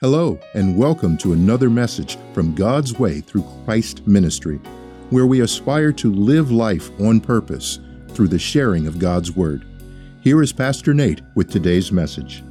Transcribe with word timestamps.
Hello, 0.00 0.38
and 0.54 0.76
welcome 0.76 1.18
to 1.18 1.32
another 1.32 1.68
message 1.68 2.18
from 2.32 2.54
God's 2.54 3.00
Way 3.00 3.20
through 3.20 3.44
Christ 3.64 4.06
Ministry, 4.06 4.58
where 5.10 5.26
we 5.26 5.40
aspire 5.40 5.90
to 5.94 6.14
live 6.14 6.52
life 6.52 6.88
on 7.00 7.18
purpose 7.18 7.80
through 8.10 8.28
the 8.28 8.38
sharing 8.38 8.86
of 8.86 9.00
God's 9.00 9.32
Word. 9.32 9.66
Here 10.20 10.40
is 10.40 10.52
Pastor 10.52 10.94
Nate 10.94 11.22
with 11.34 11.50
today's 11.50 11.90
message. 11.90 12.44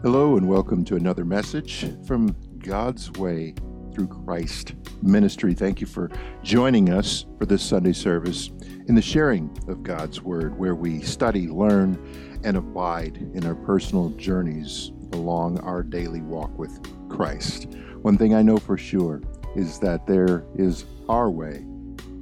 Hello, 0.00 0.38
and 0.38 0.48
welcome 0.48 0.82
to 0.86 0.96
another 0.96 1.26
message 1.26 1.94
from 2.06 2.34
God's 2.60 3.10
Way 3.10 3.54
through 3.92 4.08
Christ 4.08 4.72
Ministry. 5.02 5.52
Thank 5.52 5.82
you 5.82 5.86
for 5.86 6.10
joining 6.42 6.88
us 6.88 7.26
for 7.38 7.44
this 7.44 7.62
Sunday 7.62 7.92
service 7.92 8.48
in 8.88 8.94
the 8.94 9.02
sharing 9.02 9.54
of 9.68 9.82
God's 9.82 10.22
Word, 10.22 10.58
where 10.58 10.74
we 10.74 11.02
study, 11.02 11.48
learn, 11.48 12.02
and 12.44 12.56
abide 12.56 13.18
in 13.34 13.44
our 13.44 13.56
personal 13.56 14.08
journeys 14.16 14.92
along 15.12 15.58
our 15.60 15.82
daily 15.82 16.20
walk 16.20 16.56
with 16.58 16.80
Christ. 17.08 17.66
One 18.02 18.16
thing 18.16 18.34
I 18.34 18.42
know 18.42 18.56
for 18.56 18.78
sure 18.78 19.22
is 19.56 19.78
that 19.80 20.06
there 20.06 20.44
is 20.54 20.84
our 21.08 21.30
way 21.30 21.56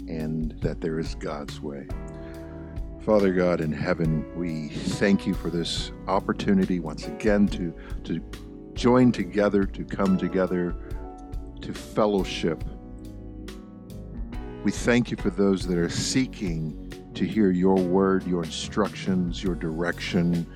and 0.09 0.55
that 0.63 0.81
there 0.81 0.99
is 0.99 1.15
God's 1.17 1.61
way. 1.61 1.87
Father 3.05 3.33
God 3.33 3.61
in 3.61 3.73
heaven, 3.73 4.25
we 4.37 4.69
thank 4.69 5.27
you 5.27 5.35
for 5.35 5.51
this 5.51 5.93
opportunity 6.09 6.81
once 6.81 7.07
again 7.07 7.49
to, 7.49 7.75
to 8.05 8.21
join 8.75 9.13
together, 9.13 9.65
to 9.65 9.85
come 9.85 10.19
together, 10.19 10.75
to 11.63 11.73
fellowship. 11.73 12.63
We 14.65 14.73
thank 14.73 15.11
you 15.11 15.17
for 15.17 15.31
those 15.31 15.67
that 15.67 15.79
are 15.79 15.89
seeking 15.89 16.93
to 17.15 17.25
hear 17.25 17.51
your 17.51 17.77
word, 17.77 18.27
your 18.27 18.45
instructions, 18.45 19.43
your 19.43 19.55
direction, 19.55 20.47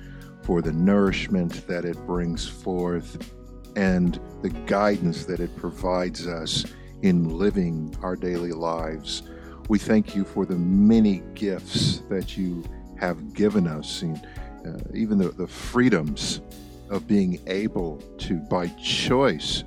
for 0.43 0.61
the 0.61 0.71
nourishment 0.71 1.65
that 1.67 1.85
it 1.85 1.97
brings 2.05 2.47
forth 2.47 3.33
and 3.75 4.19
the 4.41 4.49
guidance 4.49 5.25
that 5.25 5.39
it 5.39 5.55
provides 5.57 6.27
us 6.27 6.65
in 7.01 7.37
living 7.37 7.95
our 8.01 8.15
daily 8.15 8.51
lives. 8.51 9.23
We 9.69 9.79
thank 9.79 10.15
you 10.15 10.25
for 10.25 10.45
the 10.45 10.57
many 10.57 11.23
gifts 11.33 11.99
that 12.09 12.37
you 12.37 12.63
have 12.99 13.33
given 13.33 13.67
us, 13.67 14.01
and 14.01 14.17
uh, 14.65 14.79
even 14.93 15.17
the, 15.17 15.29
the 15.29 15.47
freedoms 15.47 16.41
of 16.89 17.07
being 17.07 17.39
able 17.47 17.97
to, 18.19 18.35
by 18.35 18.67
choice, 18.81 19.63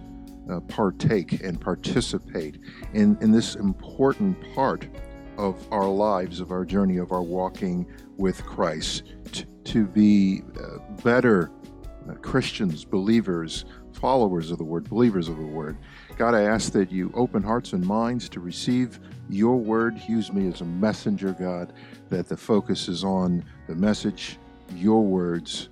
uh, 0.50 0.60
partake 0.60 1.42
and 1.42 1.60
participate 1.60 2.58
in, 2.92 3.18
in 3.20 3.32
this 3.32 3.56
important 3.56 4.36
part 4.54 4.86
of 5.36 5.56
our 5.72 5.88
lives, 5.88 6.40
of 6.40 6.50
our 6.50 6.64
journey, 6.64 6.98
of 6.98 7.12
our 7.12 7.22
walking 7.22 7.86
with 8.16 8.44
Christ, 8.44 9.02
to, 9.32 9.46
to 9.64 9.86
be 9.86 10.42
uh, 10.58 10.78
better 11.02 11.50
uh, 12.08 12.14
Christians, 12.14 12.84
believers, 12.84 13.64
followers 13.92 14.50
of 14.50 14.58
the 14.58 14.64
Word, 14.64 14.88
believers 14.88 15.28
of 15.28 15.36
the 15.36 15.46
Word. 15.46 15.76
God, 16.16 16.34
I 16.34 16.42
ask 16.42 16.72
that 16.72 16.90
you 16.90 17.10
open 17.14 17.42
hearts 17.42 17.72
and 17.72 17.84
minds 17.84 18.28
to 18.30 18.40
receive 18.40 19.00
your 19.28 19.56
Word. 19.56 20.00
Use 20.08 20.32
me 20.32 20.46
as 20.48 20.60
a 20.60 20.64
messenger, 20.64 21.32
God, 21.32 21.72
that 22.10 22.28
the 22.28 22.36
focus 22.36 22.88
is 22.88 23.04
on 23.04 23.44
the 23.66 23.74
message, 23.74 24.38
your 24.74 25.02
words, 25.02 25.68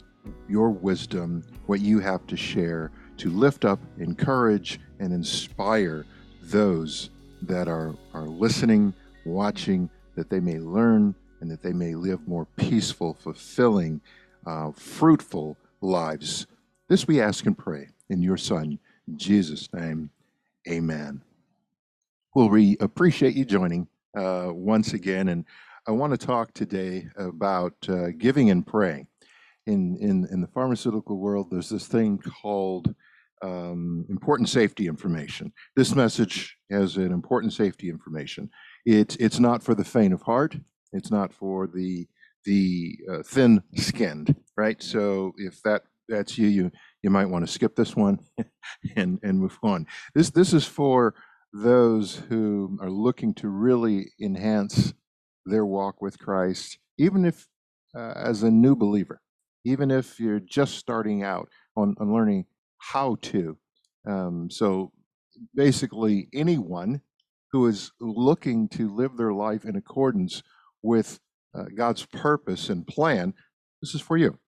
your 0.48 0.70
wisdom, 0.70 1.42
what 1.67 1.81
you 1.81 2.00
have 2.00 2.27
to 2.27 2.37
share 2.37 2.91
to 3.19 3.31
lift 3.31 3.65
up, 3.65 3.78
encourage, 3.98 4.81
and 4.98 5.12
inspire 5.12 6.05
those 6.42 7.11
that 7.42 7.69
are, 7.69 7.95
are 8.12 8.27
listening 8.27 8.92
watching, 9.25 9.89
that 10.17 10.31
they 10.31 10.41
may 10.41 10.59
learn 10.59 11.15
and 11.45 11.50
that 11.50 11.62
they 11.62 11.75
may 11.75 11.95
live 11.95 12.27
more 12.27 12.47
peaceful, 12.56 13.12
fulfilling, 13.12 14.00
uh, 14.47 14.73
fruitful 14.73 15.59
lives. 15.83 16.47
This 16.89 17.06
we 17.06 17.20
ask 17.20 17.45
and 17.45 17.56
pray 17.56 17.89
in 18.09 18.23
your 18.23 18.39
Son, 18.39 18.78
Jesus' 19.17 19.69
name. 19.75 20.09
Amen. 20.67 21.20
Well, 22.34 22.48
we 22.48 22.78
appreciate 22.81 23.34
you 23.34 23.45
joining 23.45 23.87
uh, 24.17 24.53
once 24.55 24.94
again, 24.94 25.28
and 25.28 25.44
I 25.87 25.91
want 25.91 26.19
to 26.19 26.27
talk 26.27 26.55
today 26.55 27.09
about 27.19 27.75
uh, 27.91 28.06
giving 28.16 28.49
and 28.49 28.66
praying. 28.66 29.06
In, 29.66 29.99
in, 29.99 30.26
in 30.31 30.41
the 30.41 30.49
pharmaceutical 30.49 31.19
world, 31.19 31.49
there's 31.50 31.69
this 31.69 31.87
thing 31.87 32.22
called 32.41 32.94
um, 33.43 34.06
important 34.09 34.49
safety 34.49 34.87
information. 34.87 35.53
This 35.76 35.94
message 35.94 36.56
has 36.71 36.97
an 36.97 37.12
important 37.12 37.53
safety 37.53 37.91
information. 37.91 38.49
It's 38.87 39.16
it's 39.16 39.38
not 39.38 39.62
for 39.62 39.75
the 39.75 39.84
faint 39.84 40.15
of 40.15 40.22
heart. 40.22 40.56
It's 40.94 41.10
not 41.10 41.32
for 41.32 41.66
the 41.66 42.06
the 42.44 42.99
uh, 43.10 43.22
thin-skinned, 43.25 44.37
right? 44.56 44.82
So 44.82 45.32
if 45.38 45.62
that 45.62 45.82
that's 46.09 46.38
you, 46.38 46.49
you 46.49 46.71
you 47.03 47.10
might 47.10 47.27
want 47.27 47.47
to 47.47 47.53
skip 47.53 47.77
this 47.77 47.97
one 47.97 48.19
and 48.97 49.19
and 49.22 49.41
move 49.41 49.59
on. 49.62 49.87
This 50.15 50.31
this 50.31 50.53
is 50.53 50.66
for 50.66 51.15
those 51.53 52.16
who 52.28 52.78
are 52.81 52.91
looking 52.91 53.34
to 53.34 53.49
really 53.49 54.12
enhance 54.21 54.93
their 55.47 55.65
walk 55.66 56.03
with 56.03 56.19
Christ, 56.19 56.78
even 56.99 57.25
if 57.25 57.47
uh, 57.94 58.12
as 58.16 58.43
a 58.43 58.50
new 58.50 58.75
believer, 58.75 59.21
even 59.65 59.91
if 59.91 60.19
you're 60.19 60.41
just 60.41 60.76
starting 60.76 61.22
out 61.22 61.49
on, 61.76 61.94
on 62.00 62.12
learning 62.12 62.47
how 62.78 63.16
to. 63.22 63.56
Um, 64.06 64.50
so 64.50 64.93
basically, 65.55 66.28
anyone 66.34 67.00
who 67.53 67.66
is 67.66 67.93
looking 68.00 68.69
to 68.71 68.94
live 68.94 69.16
their 69.16 69.32
life 69.32 69.65
in 69.65 69.76
accordance 69.76 70.43
with 70.84 71.19
uh, 71.56 71.65
God's 71.75 72.05
purpose 72.06 72.69
and 72.69 72.87
plan, 72.87 73.34
this 73.81 73.95
is 73.95 74.00
for 74.00 74.17
you. 74.17 74.39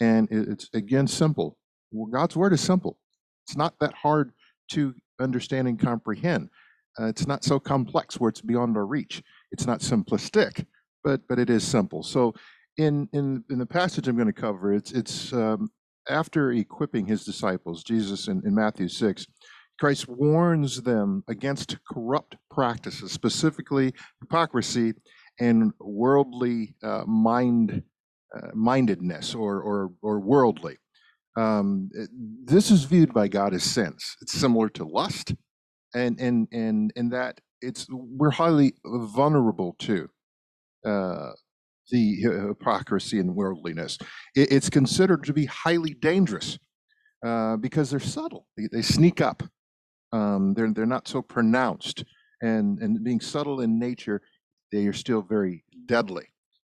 And 0.00 0.28
it's 0.30 0.68
again 0.74 1.06
simple. 1.06 1.56
Well, 1.90 2.10
God's 2.10 2.36
word 2.36 2.52
is 2.52 2.60
simple. 2.60 2.98
It's 3.46 3.56
not 3.56 3.74
that 3.80 3.94
hard 3.94 4.32
to 4.72 4.94
understand 5.20 5.68
and 5.68 5.78
comprehend. 5.78 6.50
Uh, 6.98 7.06
it's 7.06 7.26
not 7.26 7.44
so 7.44 7.58
complex 7.58 8.18
where 8.18 8.28
it's 8.28 8.40
beyond 8.40 8.76
our 8.76 8.84
reach. 8.86 9.22
It's 9.52 9.66
not 9.66 9.80
simplistic, 9.80 10.66
but 11.04 11.20
but 11.28 11.38
it 11.38 11.48
is 11.48 11.64
simple. 11.64 12.02
So 12.02 12.34
in 12.76 13.08
in 13.12 13.44
in 13.48 13.58
the 13.58 13.66
passage 13.66 14.08
I'm 14.08 14.16
going 14.16 14.26
to 14.26 14.32
cover, 14.32 14.74
it's 14.74 14.92
it's 14.92 15.32
um, 15.32 15.70
after 16.08 16.52
equipping 16.52 17.06
his 17.06 17.24
disciples, 17.24 17.84
Jesus 17.84 18.28
in, 18.28 18.42
in 18.44 18.54
Matthew 18.54 18.88
six, 18.88 19.26
Christ 19.78 20.08
warns 20.08 20.82
them 20.82 21.22
against 21.28 21.76
corrupt 21.90 22.36
practices, 22.50 23.12
specifically 23.12 23.92
hypocrisy 24.20 24.94
and 25.38 25.72
worldly 25.80 26.74
uh, 26.82 27.04
mind 27.06 27.82
uh, 28.34 28.48
mindedness 28.54 29.34
or, 29.34 29.60
or, 29.60 29.92
or 30.02 30.20
worldly. 30.20 30.76
Um, 31.36 31.90
this 32.44 32.70
is 32.70 32.84
viewed 32.84 33.12
by 33.14 33.28
God 33.28 33.54
as 33.54 33.62
sins. 33.62 34.16
It's 34.20 34.32
similar 34.32 34.68
to 34.70 34.84
lust, 34.84 35.34
and 35.94 36.18
and 36.18 36.48
and 36.50 36.92
in 36.96 37.10
that 37.10 37.40
it's 37.60 37.86
we're 37.90 38.30
highly 38.30 38.74
vulnerable 38.84 39.76
to 39.80 40.08
uh, 40.84 41.32
the 41.90 42.14
hypocrisy 42.16 43.20
and 43.20 43.34
worldliness. 43.34 43.98
It, 44.34 44.50
it's 44.50 44.70
considered 44.70 45.24
to 45.24 45.32
be 45.32 45.44
highly 45.44 45.94
dangerous 45.94 46.58
uh, 47.24 47.56
because 47.56 47.90
they're 47.90 48.00
subtle. 48.00 48.46
They, 48.56 48.68
they 48.72 48.82
sneak 48.82 49.20
up. 49.20 49.42
Um, 50.12 50.54
they're 50.54 50.72
they're 50.72 50.86
not 50.86 51.06
so 51.06 51.20
pronounced, 51.20 52.04
and 52.40 52.78
and 52.80 53.04
being 53.04 53.20
subtle 53.20 53.60
in 53.60 53.78
nature, 53.78 54.22
they 54.72 54.86
are 54.86 54.92
still 54.92 55.22
very 55.22 55.64
deadly. 55.86 56.26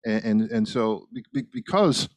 And 0.06 0.24
and, 0.24 0.50
and 0.50 0.68
so 0.68 1.06
because 1.52 2.08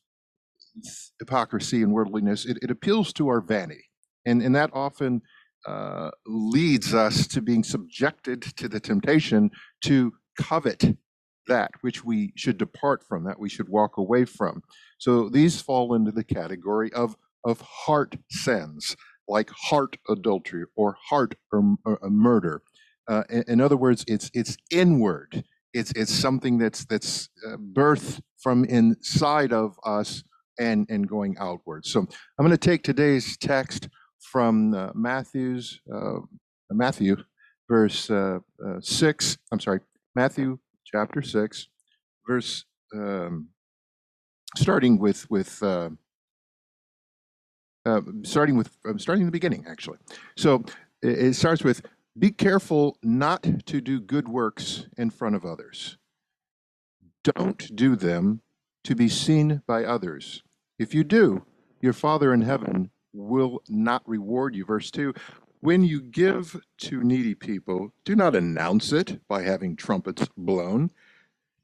hypocrisy 1.19 1.83
and 1.83 1.91
worldliness, 1.91 2.45
it, 2.45 2.57
it 2.61 2.71
appeals 2.71 3.13
to 3.13 3.27
our 3.27 3.41
vanity, 3.41 3.85
and 4.25 4.41
and 4.41 4.55
that 4.55 4.71
often 4.73 5.21
uh, 5.67 6.11
leads 6.25 6.93
us 6.93 7.27
to 7.27 7.41
being 7.41 7.63
subjected 7.63 8.41
to 8.41 8.67
the 8.67 8.79
temptation 8.79 9.49
to 9.85 10.13
covet 10.37 10.97
that 11.47 11.71
which 11.81 12.03
we 12.03 12.31
should 12.35 12.57
depart 12.57 13.03
from, 13.03 13.25
that 13.25 13.39
we 13.39 13.49
should 13.49 13.69
walk 13.69 13.97
away 13.97 14.25
from. 14.25 14.61
So 14.97 15.29
these 15.29 15.61
fall 15.61 15.93
into 15.93 16.11
the 16.11 16.23
category 16.23 16.91
of 16.93 17.15
of 17.45 17.61
heart 17.61 18.15
sins 18.29 18.95
like 19.27 19.49
heart 19.51 19.97
adultery 20.09 20.65
or 20.75 20.95
heart 21.09 21.35
or, 21.51 21.75
or 21.85 21.99
murder. 22.09 22.61
Uh, 23.07 23.23
in, 23.29 23.43
in, 23.47 23.61
other 23.61 23.77
words, 23.77 24.05
it's 24.07 24.31
it's 24.33 24.57
inward. 24.71 25.43
It's 25.73 25.91
it's 25.95 26.13
something 26.13 26.57
that's 26.57 26.85
that's 26.85 27.29
uh, 27.47 27.57
birthed 27.57 28.21
from 28.41 28.65
inside 28.65 29.53
of 29.53 29.75
us 29.85 30.23
and 30.59 30.85
and 30.89 31.07
going 31.07 31.35
outward. 31.39 31.85
So 31.85 31.99
I'm 31.99 32.45
going 32.45 32.51
to 32.51 32.57
take 32.57 32.83
today's 32.83 33.37
text 33.37 33.89
from 34.31 34.73
uh, 34.73 34.91
Matthew's 34.93 35.79
uh, 35.93 36.19
Matthew 36.71 37.17
verse 37.69 38.09
uh, 38.09 38.39
uh, 38.65 38.79
six. 38.81 39.37
I'm 39.51 39.59
sorry, 39.59 39.79
Matthew 40.15 40.59
chapter 40.85 41.21
six, 41.21 41.67
verse 42.27 42.65
um, 42.95 43.49
starting 44.55 44.99
with 44.99 45.29
with 45.29 45.61
uh, 45.63 45.89
starting 48.23 48.57
with 48.57 48.69
uh, 48.87 48.97
starting 48.97 49.21
in 49.21 49.27
the 49.27 49.31
beginning, 49.31 49.65
actually. 49.67 49.97
So 50.37 50.63
it, 51.01 51.19
it 51.19 51.35
starts 51.35 51.63
with 51.63 51.81
be 52.17 52.31
careful 52.31 52.97
not 53.01 53.65
to 53.65 53.81
do 53.81 53.99
good 53.99 54.27
works 54.27 54.87
in 54.97 55.09
front 55.09 55.35
of 55.35 55.45
others. 55.45 55.97
Don't 57.23 57.75
do 57.75 57.95
them 57.95 58.41
to 58.83 58.95
be 58.95 59.09
seen 59.09 59.61
by 59.65 59.83
others. 59.83 60.43
If 60.77 60.93
you 60.93 61.03
do, 61.03 61.45
your 61.81 61.93
Father 61.93 62.33
in 62.33 62.41
heaven 62.41 62.91
will 63.13 63.61
not 63.67 64.07
reward 64.07 64.55
you. 64.55 64.65
Verse 64.65 64.91
2 64.91 65.13
When 65.61 65.83
you 65.83 66.01
give 66.01 66.61
to 66.79 67.03
needy 67.03 67.35
people, 67.35 67.93
do 68.05 68.15
not 68.15 68.35
announce 68.35 68.91
it 68.91 69.25
by 69.27 69.43
having 69.43 69.75
trumpets 69.75 70.27
blown. 70.37 70.91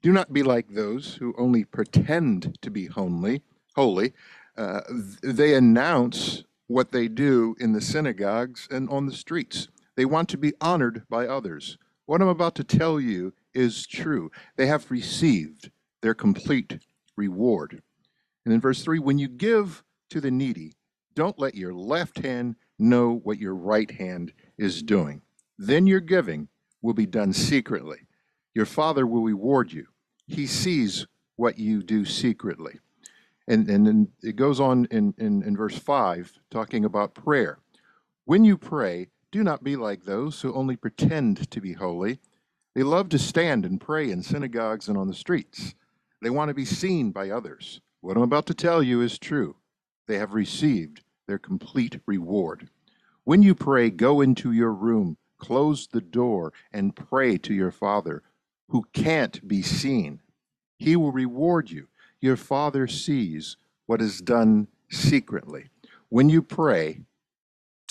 Do 0.02 0.12
not 0.12 0.32
be 0.32 0.42
like 0.42 0.70
those 0.70 1.14
who 1.16 1.34
only 1.36 1.64
pretend 1.64 2.58
to 2.62 2.70
be 2.70 2.86
holy. 2.86 3.42
Holy, 3.76 4.14
uh, 4.56 4.80
they 5.22 5.54
announce 5.54 6.44
what 6.66 6.90
they 6.90 7.06
do 7.06 7.54
in 7.60 7.72
the 7.72 7.80
synagogues 7.80 8.66
and 8.70 8.88
on 8.88 9.06
the 9.06 9.12
streets. 9.12 9.68
They 10.00 10.06
want 10.06 10.30
to 10.30 10.38
be 10.38 10.54
honored 10.62 11.02
by 11.10 11.26
others. 11.26 11.76
What 12.06 12.22
I'm 12.22 12.28
about 12.28 12.54
to 12.54 12.64
tell 12.64 12.98
you 12.98 13.34
is 13.52 13.86
true. 13.86 14.30
They 14.56 14.64
have 14.64 14.90
received 14.90 15.70
their 16.00 16.14
complete 16.14 16.78
reward. 17.16 17.82
And 18.46 18.54
in 18.54 18.62
verse 18.62 18.82
3, 18.82 18.98
when 18.98 19.18
you 19.18 19.28
give 19.28 19.84
to 20.08 20.22
the 20.22 20.30
needy, 20.30 20.72
don't 21.14 21.38
let 21.38 21.54
your 21.54 21.74
left 21.74 22.20
hand 22.20 22.56
know 22.78 23.20
what 23.24 23.38
your 23.38 23.54
right 23.54 23.90
hand 23.90 24.32
is 24.56 24.82
doing. 24.82 25.20
Then 25.58 25.86
your 25.86 26.00
giving 26.00 26.48
will 26.80 26.94
be 26.94 27.04
done 27.04 27.34
secretly. 27.34 28.06
Your 28.54 28.64
Father 28.64 29.06
will 29.06 29.24
reward 29.24 29.70
you. 29.70 29.86
He 30.26 30.46
sees 30.46 31.06
what 31.36 31.58
you 31.58 31.82
do 31.82 32.06
secretly. 32.06 32.78
And, 33.48 33.68
and 33.68 33.86
then 33.86 34.08
it 34.22 34.36
goes 34.36 34.60
on 34.60 34.86
in, 34.86 35.12
in, 35.18 35.42
in 35.42 35.54
verse 35.58 35.78
5, 35.78 36.32
talking 36.50 36.86
about 36.86 37.12
prayer. 37.12 37.58
When 38.24 38.44
you 38.44 38.56
pray, 38.56 39.08
do 39.32 39.44
not 39.44 39.62
be 39.62 39.76
like 39.76 40.04
those 40.04 40.40
who 40.40 40.52
only 40.54 40.76
pretend 40.76 41.50
to 41.50 41.60
be 41.60 41.72
holy. 41.72 42.18
They 42.74 42.82
love 42.82 43.08
to 43.10 43.18
stand 43.18 43.64
and 43.64 43.80
pray 43.80 44.10
in 44.10 44.22
synagogues 44.22 44.88
and 44.88 44.98
on 44.98 45.08
the 45.08 45.14
streets. 45.14 45.74
They 46.22 46.30
want 46.30 46.48
to 46.48 46.54
be 46.54 46.64
seen 46.64 47.10
by 47.12 47.30
others. 47.30 47.80
What 48.00 48.16
I'm 48.16 48.22
about 48.22 48.46
to 48.46 48.54
tell 48.54 48.82
you 48.82 49.00
is 49.02 49.18
true. 49.18 49.56
They 50.06 50.18
have 50.18 50.34
received 50.34 51.02
their 51.26 51.38
complete 51.38 52.00
reward. 52.06 52.68
When 53.24 53.42
you 53.42 53.54
pray, 53.54 53.90
go 53.90 54.20
into 54.20 54.52
your 54.52 54.72
room, 54.72 55.16
close 55.38 55.86
the 55.86 56.00
door, 56.00 56.52
and 56.72 56.96
pray 56.96 57.38
to 57.38 57.54
your 57.54 57.70
Father, 57.70 58.22
who 58.68 58.84
can't 58.92 59.46
be 59.46 59.62
seen. 59.62 60.20
He 60.78 60.96
will 60.96 61.12
reward 61.12 61.70
you. 61.70 61.86
Your 62.20 62.36
Father 62.36 62.86
sees 62.86 63.56
what 63.86 64.00
is 64.00 64.20
done 64.20 64.68
secretly. 64.90 65.66
When 66.08 66.28
you 66.28 66.42
pray, 66.42 67.00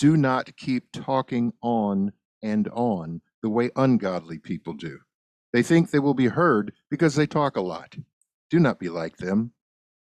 do 0.00 0.16
not 0.16 0.56
keep 0.56 0.90
talking 0.92 1.52
on 1.62 2.12
and 2.42 2.68
on 2.68 3.20
the 3.42 3.50
way 3.50 3.70
ungodly 3.76 4.38
people 4.38 4.72
do. 4.72 4.98
They 5.52 5.62
think 5.62 5.90
they 5.90 5.98
will 5.98 6.14
be 6.14 6.28
heard 6.28 6.72
because 6.90 7.14
they 7.14 7.26
talk 7.26 7.56
a 7.56 7.60
lot. 7.60 7.96
Do 8.50 8.58
not 8.58 8.78
be 8.78 8.88
like 8.88 9.18
them. 9.18 9.52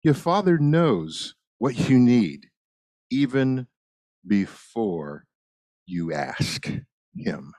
Your 0.04 0.14
Father 0.14 0.56
knows 0.56 1.34
what 1.58 1.88
you 1.88 1.98
need 1.98 2.46
even 3.10 3.66
before 4.26 5.24
you 5.84 6.12
ask 6.12 6.70
Him. 7.16 7.52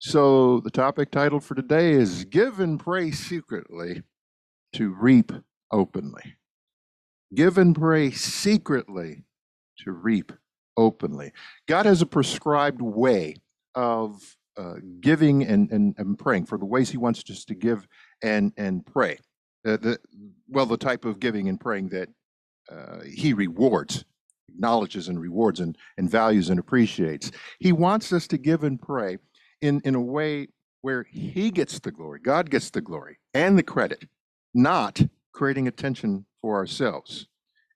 So, 0.00 0.58
the 0.60 0.70
topic 0.70 1.12
title 1.12 1.38
for 1.38 1.54
today 1.54 1.92
is 1.92 2.24
Give 2.24 2.58
and 2.58 2.80
Pray 2.80 3.12
Secretly 3.12 4.02
to 4.72 4.92
Reap 4.92 5.30
Openly. 5.70 6.34
Give 7.32 7.56
and 7.56 7.74
pray 7.74 8.10
secretly 8.10 9.24
to 9.84 9.92
reap 9.92 10.32
openly. 10.76 11.32
God 11.66 11.86
has 11.86 12.02
a 12.02 12.06
prescribed 12.06 12.80
way 12.80 13.36
of 13.74 14.36
uh, 14.56 14.74
giving 15.00 15.44
and, 15.44 15.70
and, 15.70 15.94
and 15.98 16.18
praying 16.18 16.46
for 16.46 16.58
the 16.58 16.64
ways 16.64 16.90
He 16.90 16.98
wants 16.98 17.22
us 17.30 17.44
to 17.46 17.54
give 17.54 17.86
and, 18.22 18.52
and 18.56 18.84
pray. 18.84 19.18
Uh, 19.66 19.76
the, 19.76 19.98
well, 20.48 20.66
the 20.66 20.76
type 20.76 21.04
of 21.04 21.20
giving 21.20 21.48
and 21.48 21.60
praying 21.60 21.88
that 21.88 22.08
uh, 22.70 23.00
He 23.00 23.32
rewards, 23.32 24.04
acknowledges 24.48 25.08
and 25.08 25.20
rewards 25.20 25.60
and, 25.60 25.76
and 25.96 26.10
values 26.10 26.50
and 26.50 26.60
appreciates. 26.60 27.30
He 27.60 27.72
wants 27.72 28.12
us 28.12 28.26
to 28.28 28.38
give 28.38 28.64
and 28.64 28.80
pray 28.80 29.18
in, 29.60 29.80
in 29.84 29.94
a 29.94 30.00
way 30.00 30.48
where 30.82 31.04
He 31.04 31.50
gets 31.50 31.78
the 31.78 31.92
glory, 31.92 32.20
God 32.20 32.50
gets 32.50 32.70
the 32.70 32.80
glory 32.80 33.18
and 33.32 33.56
the 33.56 33.62
credit, 33.62 34.06
not 34.52 35.00
creating 35.32 35.68
attention 35.68 36.26
for 36.40 36.56
ourselves. 36.56 37.26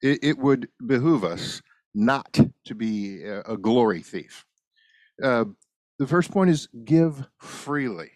It, 0.03 0.19
it 0.23 0.39
would 0.39 0.69
behoove 0.87 1.25
us 1.25 1.63
not 1.97 2.39
to 2.67 2.75
be 2.75 3.23
a, 3.25 3.57
glory 3.57 4.03
thief. 4.03 4.45
Uh, 5.21 5.47
the 5.99 6.07
first 6.07 6.31
point 6.31 6.51
is 6.51 6.69
give 6.85 7.27
freely. 7.39 8.11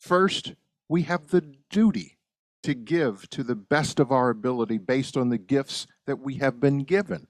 First, 0.00 0.54
we 0.88 1.02
have 1.02 1.28
the 1.28 1.54
duty 1.70 2.18
to 2.64 2.74
give 2.74 3.30
to 3.30 3.44
the 3.44 3.54
best 3.54 4.00
of 4.00 4.10
our 4.10 4.28
ability 4.28 4.78
based 4.78 5.16
on 5.16 5.28
the 5.28 5.38
gifts 5.38 5.86
that 6.06 6.18
we 6.18 6.34
have 6.34 6.58
been 6.58 6.80
given. 6.80 7.28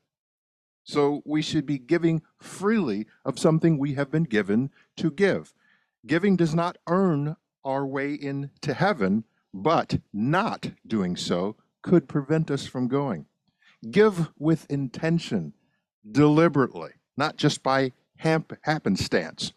So 0.83 1.21
we 1.27 1.43
should 1.43 1.67
be 1.67 1.79
giving 1.79 2.23
freely 2.41 3.07
of 3.25 3.39
something 3.39 3.77
we 3.77 3.95
have 3.95 4.11
been 4.11 4.25
given 4.25 4.71
to 4.97 5.11
give. 5.11 5.53
Giving 6.07 6.37
does 6.37 6.55
not 6.55 6.79
earn 6.89 7.37
our 7.65 7.85
way 7.85 8.15
into 8.15 8.73
heaven, 8.73 9.25
but 9.53 9.99
not 10.13 10.71
doing 10.87 11.17
so 11.17 11.57
could 11.83 12.09
prevent 12.09 12.51
us 12.51 12.67
from 12.67 12.89
going. 12.89 13.27
Give 13.91 14.29
with 14.38 14.67
intention, 14.71 15.53
deliberately, 16.11 16.91
not 17.17 17.37
just 17.37 17.62
by 17.62 17.93
happenstance. 18.17 19.53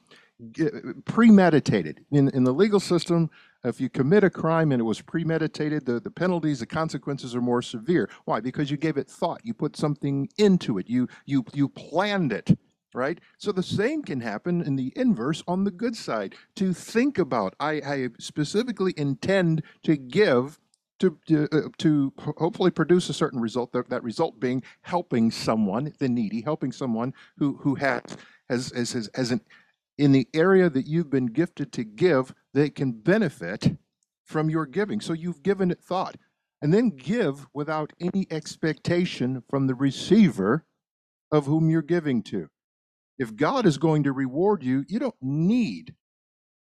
Premeditated. 1.06 2.06
In, 2.12 2.30
in 2.30 2.44
the 2.44 2.54
legal 2.54 2.80
system, 2.80 3.30
if 3.64 3.82
you 3.82 3.90
commit 3.90 4.24
a 4.24 4.30
crime 4.30 4.72
and 4.72 4.80
it 4.80 4.86
was 4.86 5.02
premeditated, 5.02 5.86
the, 5.86 6.00
the 6.00 6.12
penalties, 6.12 6.60
the 6.60 6.66
consequences 6.66 7.36
are 7.36 7.42
more 7.42 7.62
severe. 7.62 8.10
Why? 8.26 8.40
Because 8.40 8.72
you 8.72 8.78
gave 8.78 8.98
it 8.98 9.10
thought. 9.10 9.42
You 9.44 9.54
put 9.54 9.76
something 9.76 10.30
into 10.38 10.78
it. 10.78 10.90
You, 10.90 11.08
you, 11.26 11.44
you 11.54 11.68
planned 11.70 12.32
it 12.32 12.58
right? 12.94 13.20
So 13.38 13.52
the 13.52 13.64
same 13.64 14.02
can 14.04 14.22
happen 14.22 14.62
in 14.62 14.76
the 14.76 14.92
inverse 14.96 15.44
on 15.48 15.64
the 15.64 15.72
good 15.72 15.96
side. 15.96 16.36
To 16.56 16.74
think 16.74 17.18
about, 17.18 17.56
I, 17.60 17.74
I 17.74 18.10
specifically 18.20 18.94
intend 18.98 19.64
to 19.84 19.96
give 19.96 20.60
to, 21.00 21.18
to, 21.28 21.48
uh, 21.52 21.70
to 21.78 22.14
hopefully 22.18 22.72
produce 22.72 23.10
a 23.10 23.14
certain 23.14 23.40
result, 23.40 23.72
that, 23.74 23.90
that 23.90 24.04
result 24.04 24.40
being 24.40 24.64
helping 24.82 25.32
someone, 25.32 25.94
the 26.00 26.10
needy, 26.10 26.42
helping 26.42 26.72
someone 26.72 27.14
who, 27.38 27.58
who 27.58 27.76
has, 27.76 28.02
has, 28.50 28.72
has, 28.72 29.10
has 29.14 29.32
an, 29.32 29.42
in 29.98 30.12
the 30.12 30.28
area 30.34 30.70
that 30.70 30.88
you've 30.88 31.10
been 31.10 31.28
gifted 31.28 31.72
to 31.74 31.84
give, 31.84 32.34
they 32.54 32.70
can 32.70 32.92
benefit 32.92 33.78
from 34.24 34.50
your 34.50 34.66
giving. 34.66 35.02
So 35.02 35.14
you've 35.14 35.44
given 35.44 35.72
it 35.72 35.82
thought. 35.82 36.16
And 36.62 36.74
then 36.74 36.90
give 36.90 37.48
without 37.54 37.94
any 38.02 38.28
expectation 38.30 39.44
from 39.50 39.68
the 39.68 39.76
receiver 39.76 40.66
of 41.32 41.46
whom 41.46 41.70
you're 41.70 41.82
giving 41.82 42.22
to. 42.24 42.50
If 43.18 43.36
God 43.36 43.66
is 43.66 43.78
going 43.78 44.04
to 44.04 44.12
reward 44.12 44.64
you, 44.64 44.84
you 44.88 45.00
don't 45.00 45.16
need 45.22 45.96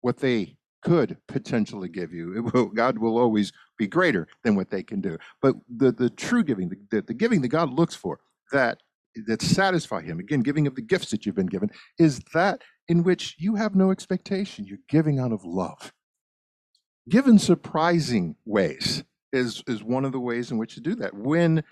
what 0.01 0.17
they 0.17 0.56
could 0.81 1.17
potentially 1.27 1.89
give 1.89 2.13
you. 2.13 2.49
Will, 2.53 2.67
God 2.67 2.97
will 2.97 3.17
always 3.17 3.51
be 3.77 3.87
greater 3.87 4.27
than 4.43 4.55
what 4.55 4.69
they 4.69 4.83
can 4.83 5.01
do. 5.01 5.17
But 5.41 5.55
the, 5.69 5.91
the 5.91 6.09
true 6.09 6.43
giving, 6.43 6.69
the, 6.91 7.01
the 7.01 7.13
giving 7.13 7.41
that 7.41 7.49
God 7.49 7.71
looks 7.71 7.95
for, 7.95 8.19
that 8.51 8.79
that 9.25 9.41
satisfy 9.41 10.01
him 10.01 10.19
again 10.19 10.41
giving 10.41 10.67
of 10.67 10.75
the 10.75 10.81
gifts 10.81 11.09
that 11.09 11.25
you've 11.25 11.35
been 11.35 11.47
given 11.47 11.71
is 11.97 12.19
that 12.33 12.61
in 12.87 13.03
which 13.03 13.35
you 13.39 13.55
have 13.55 13.75
no 13.75 13.91
expectation 13.91 14.65
you're 14.65 14.77
giving 14.89 15.19
out 15.19 15.31
of 15.31 15.43
love 15.43 15.91
given 17.09 17.39
surprising 17.39 18.35
ways 18.45 19.03
is 19.33 19.63
is 19.67 19.83
one 19.83 20.05
of 20.05 20.11
the 20.11 20.19
ways 20.19 20.51
in 20.51 20.57
which 20.57 20.75
to 20.75 20.81
do 20.81 20.95
that 20.95 21.13
when 21.13 21.63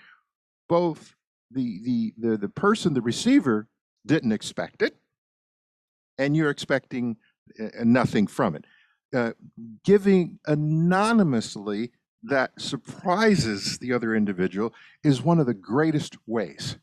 both 0.68 1.14
the 1.52 1.80
the 1.84 2.14
the, 2.18 2.38
the 2.38 2.50
person 2.50 2.94
the 2.94 3.02
receiver 3.02 3.68
didn't 4.06 4.32
expect 4.32 4.82
it 4.82 4.96
and 6.18 6.36
you're 6.36 6.50
expecting 6.50 7.18
uh, 7.60 7.68
nothing 7.84 8.26
from 8.28 8.56
it 8.56 8.66
uh, 9.16 9.34
giving 9.84 10.40
anonymously 10.46 11.92
that 12.24 12.52
surprises 12.60 13.78
the 13.78 13.94
other 13.94 14.16
individual 14.16 14.74
is 15.04 15.22
one 15.22 15.40
of 15.40 15.46
the 15.46 15.54
greatest 15.54 16.18
ways. 16.26 16.78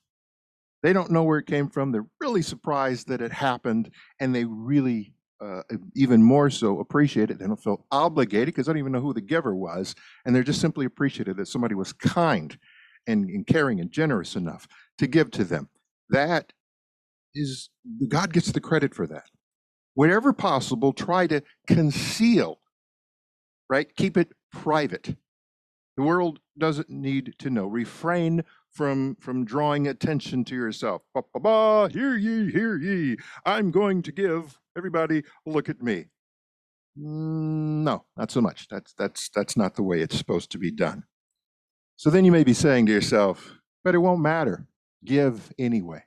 They 0.83 0.93
don't 0.93 1.11
know 1.11 1.25
where 1.25 1.39
it 1.39 1.47
came 1.47 1.69
from. 1.69 1.93
They're 1.93 2.07
really 2.21 2.43
surprised 2.43 3.09
that 3.09 3.21
it 3.21 3.33
happened, 3.33 3.91
and 4.21 4.35
they 4.35 4.45
really, 4.45 5.15
uh, 5.41 5.63
even 5.95 6.23
more 6.23 6.51
so, 6.51 6.81
appreciate 6.81 7.31
it. 7.31 7.39
They 7.39 7.47
don't 7.47 7.63
feel 7.63 7.87
obligated 7.91 8.47
because 8.47 8.67
they 8.67 8.73
don't 8.73 8.79
even 8.81 8.93
know 8.93 9.01
who 9.01 9.15
the 9.15 9.21
giver 9.21 9.55
was, 9.55 9.95
and 10.25 10.35
they're 10.35 10.43
just 10.43 10.61
simply 10.61 10.87
appreciative 10.87 11.37
that 11.37 11.47
somebody 11.47 11.75
was 11.75 11.93
kind 11.93 12.57
and, 13.07 13.29
and 13.29 13.47
caring 13.47 13.81
and 13.81 13.93
generous 13.93 14.35
enough 14.35 14.67
to 14.99 15.07
give 15.07 15.31
to 15.33 15.45
them. 15.45 15.69
That 16.11 16.53
is, 17.35 17.71
God 18.09 18.33
gets 18.33 18.53
the 18.53 18.61
credit 18.61 18.95
for 18.95 19.07
that 19.07 19.27
wherever 19.95 20.33
possible, 20.33 20.93
try 20.93 21.27
to 21.27 21.43
conceal, 21.67 22.61
right? 23.69 23.95
Keep 23.97 24.17
it 24.17 24.33
private. 24.51 25.17
The 25.97 26.03
world 26.03 26.41
doesn't 26.59 26.89
need 26.89 27.35
to 27.39 27.51
know. 27.51 27.67
Refrain 27.67 28.45
from 28.71 29.17
from 29.17 29.45
drawing 29.45 29.87
attention 29.87 30.45
to 30.45 30.55
yourself. 30.55 31.03
Ba, 31.15 31.23
ba, 31.35 31.41
ba, 31.41 31.89
hear 31.93 32.17
ye, 32.17 32.51
hear 32.51 32.77
ye. 32.77 33.17
I'm 33.45 33.71
going 33.71 34.03
to 34.03 34.13
give 34.13 34.59
everybody 34.77 35.23
look 35.45 35.69
at 35.69 35.83
me. 35.83 36.07
Mm, 36.99 37.85
no, 37.85 38.05
not 38.17 38.31
so 38.31 38.41
much. 38.41 38.69
That's 38.69 38.95
that's 38.95 39.29
that's 39.35 39.57
not 39.57 39.77
the 39.77 39.83
way 39.83 40.01
it's 40.01 40.17
supposed 40.17 40.51
to 40.53 40.59
be 40.59 40.71
done. 40.71 41.05
So 41.97 42.11
then 42.11 42.25
you 42.25 42.33
may 42.33 42.45
be 42.45 42.55
saying 42.55 42.87
to 42.87 42.93
yourself, 42.93 43.53
but 43.85 43.95
it 43.95 43.99
won't 43.99 44.21
matter. 44.21 44.67
Give 45.05 45.53
anyway. 45.59 46.05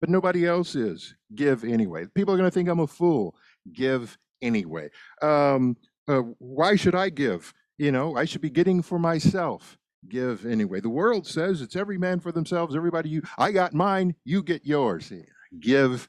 But 0.00 0.10
nobody 0.10 0.46
else 0.46 0.74
is. 0.74 1.14
Give 1.34 1.64
anyway. 1.64 2.06
People 2.14 2.34
are 2.34 2.36
going 2.36 2.50
to 2.50 2.54
think 2.54 2.68
I'm 2.68 2.80
a 2.80 2.86
fool. 2.86 3.34
Give 3.72 4.16
anyway. 4.42 4.90
Um, 5.22 5.76
uh, 6.06 6.22
why 6.38 6.76
should 6.76 6.94
I 6.94 7.08
give? 7.08 7.52
You 7.78 7.90
know, 7.90 8.16
I 8.16 8.24
should 8.24 8.42
be 8.42 8.50
getting 8.50 8.82
for 8.82 8.98
myself. 8.98 9.78
Give 10.08 10.44
anyway. 10.44 10.80
The 10.80 10.90
world 10.90 11.26
says 11.26 11.62
it's 11.62 11.76
every 11.76 11.98
man 11.98 12.20
for 12.20 12.30
themselves. 12.30 12.76
Everybody, 12.76 13.08
you, 13.08 13.22
I 13.38 13.52
got 13.52 13.74
mine, 13.74 14.14
you 14.24 14.42
get 14.42 14.66
yours. 14.66 15.10
Give 15.58 16.08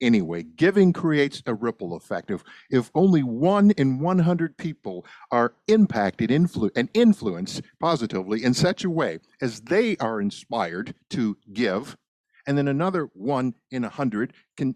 anyway. 0.00 0.42
Giving 0.42 0.92
creates 0.92 1.42
a 1.46 1.54
ripple 1.54 1.94
effect. 1.94 2.30
If, 2.30 2.42
if 2.70 2.90
only 2.94 3.22
one 3.22 3.70
in 3.72 4.00
100 4.00 4.56
people 4.56 5.04
are 5.30 5.54
impacted 5.68 6.30
influ- 6.30 6.70
and 6.76 6.88
influenced 6.94 7.62
positively 7.80 8.42
in 8.42 8.54
such 8.54 8.84
a 8.84 8.90
way 8.90 9.18
as 9.40 9.60
they 9.60 9.96
are 9.98 10.20
inspired 10.20 10.94
to 11.10 11.36
give, 11.52 11.96
and 12.46 12.56
then 12.56 12.68
another 12.68 13.08
one 13.14 13.54
in 13.70 13.84
a 13.84 13.88
100 13.88 14.32
can 14.56 14.74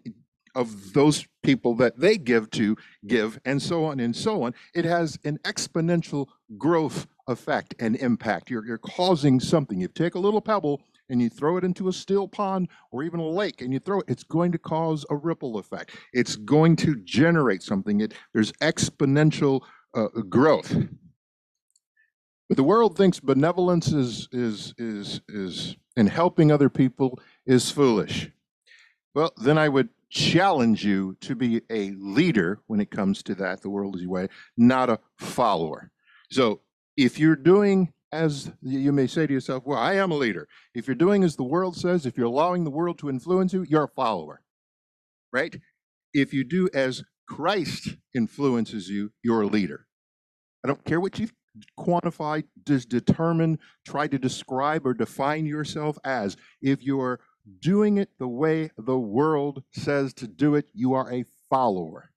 of 0.55 0.93
those 0.93 1.27
people 1.43 1.75
that 1.75 1.99
they 1.99 2.17
give 2.17 2.49
to 2.51 2.75
give, 3.07 3.39
and 3.45 3.61
so 3.61 3.85
on 3.85 3.99
and 3.99 4.15
so 4.15 4.43
on, 4.43 4.53
it 4.73 4.83
has 4.83 5.17
an 5.23 5.37
exponential 5.43 6.27
growth 6.57 7.07
effect 7.27 7.75
and 7.79 7.95
impact. 7.97 8.49
You're, 8.49 8.65
you're 8.65 8.79
causing 8.79 9.39
something. 9.39 9.79
You 9.79 9.87
take 9.87 10.15
a 10.15 10.19
little 10.19 10.41
pebble 10.41 10.81
and 11.09 11.21
you 11.21 11.29
throw 11.29 11.57
it 11.57 11.63
into 11.63 11.87
a 11.87 11.93
still 11.93 12.27
pond 12.27 12.67
or 12.91 13.03
even 13.03 13.19
a 13.19 13.27
lake 13.27 13.61
and 13.61 13.73
you 13.73 13.79
throw 13.79 13.99
it, 13.99 14.05
it's 14.07 14.23
going 14.23 14.51
to 14.51 14.57
cause 14.57 15.05
a 15.09 15.15
ripple 15.15 15.57
effect. 15.57 15.95
It's 16.13 16.35
going 16.35 16.75
to 16.77 16.95
generate 17.03 17.63
something. 17.63 18.01
It, 18.01 18.13
there's 18.33 18.51
exponential 18.53 19.61
uh, 19.95 20.07
growth. 20.29 20.75
But 22.47 22.57
the 22.57 22.63
world 22.63 22.97
thinks 22.97 23.19
benevolence 23.19 23.91
is, 23.91 24.27
is, 24.31 24.73
is, 24.77 25.21
is, 25.27 25.75
and 25.95 26.09
helping 26.09 26.51
other 26.51 26.69
people 26.69 27.19
is 27.49 27.71
foolish. 27.71 28.31
Well, 29.15 29.33
then 29.37 29.57
I 29.57 29.67
would 29.69 29.89
challenge 30.09 30.85
you 30.85 31.17
to 31.21 31.35
be 31.35 31.61
a 31.69 31.91
leader 31.91 32.59
when 32.67 32.79
it 32.79 32.91
comes 32.91 33.23
to 33.23 33.35
that, 33.35 33.61
the 33.61 33.69
worldly 33.69 34.05
way, 34.05 34.27
not 34.55 34.89
a 34.89 34.99
follower. 35.17 35.91
So 36.31 36.61
if 36.95 37.19
you're 37.19 37.35
doing 37.35 37.91
as 38.11 38.51
you 38.61 38.91
may 38.91 39.05
say 39.05 39.27
to 39.27 39.33
yourself, 39.33 39.63
well, 39.65 39.77
I 39.77 39.93
am 39.93 40.11
a 40.11 40.15
leader. 40.15 40.47
If 40.73 40.87
you're 40.87 40.95
doing 40.95 41.23
as 41.23 41.35
the 41.35 41.43
world 41.43 41.75
says, 41.75 42.05
if 42.07 42.17
you're 42.17 42.25
allowing 42.25 42.63
the 42.63 42.71
world 42.71 42.97
to 42.99 43.09
influence 43.09 43.53
you, 43.53 43.63
you're 43.69 43.83
a 43.83 43.87
follower, 43.87 44.41
right? 45.31 45.59
If 46.11 46.33
you 46.33 46.43
do 46.43 46.69
as 46.73 47.03
Christ 47.27 47.97
influences 48.15 48.89
you, 48.89 49.11
you're 49.21 49.43
a 49.43 49.47
leader. 49.47 49.85
I 50.63 50.67
don't 50.67 50.83
care 50.85 50.99
what 50.99 51.19
you 51.19 51.29
quantify, 51.77 52.43
just 52.65 52.89
determine, 52.89 53.59
try 53.85 54.07
to 54.07 54.17
describe 54.17 54.85
or 54.85 54.93
define 54.93 55.45
yourself 55.45 55.97
as. 56.03 56.37
If 56.61 56.81
you're 56.83 57.19
doing 57.59 57.97
it 57.97 58.09
the 58.17 58.27
way 58.27 58.71
the 58.77 58.99
world 58.99 59.63
says 59.71 60.13
to 60.15 60.27
do 60.27 60.55
it, 60.55 60.69
you 60.73 60.93
are 60.93 61.11
a 61.11 61.25
follower. 61.49 62.11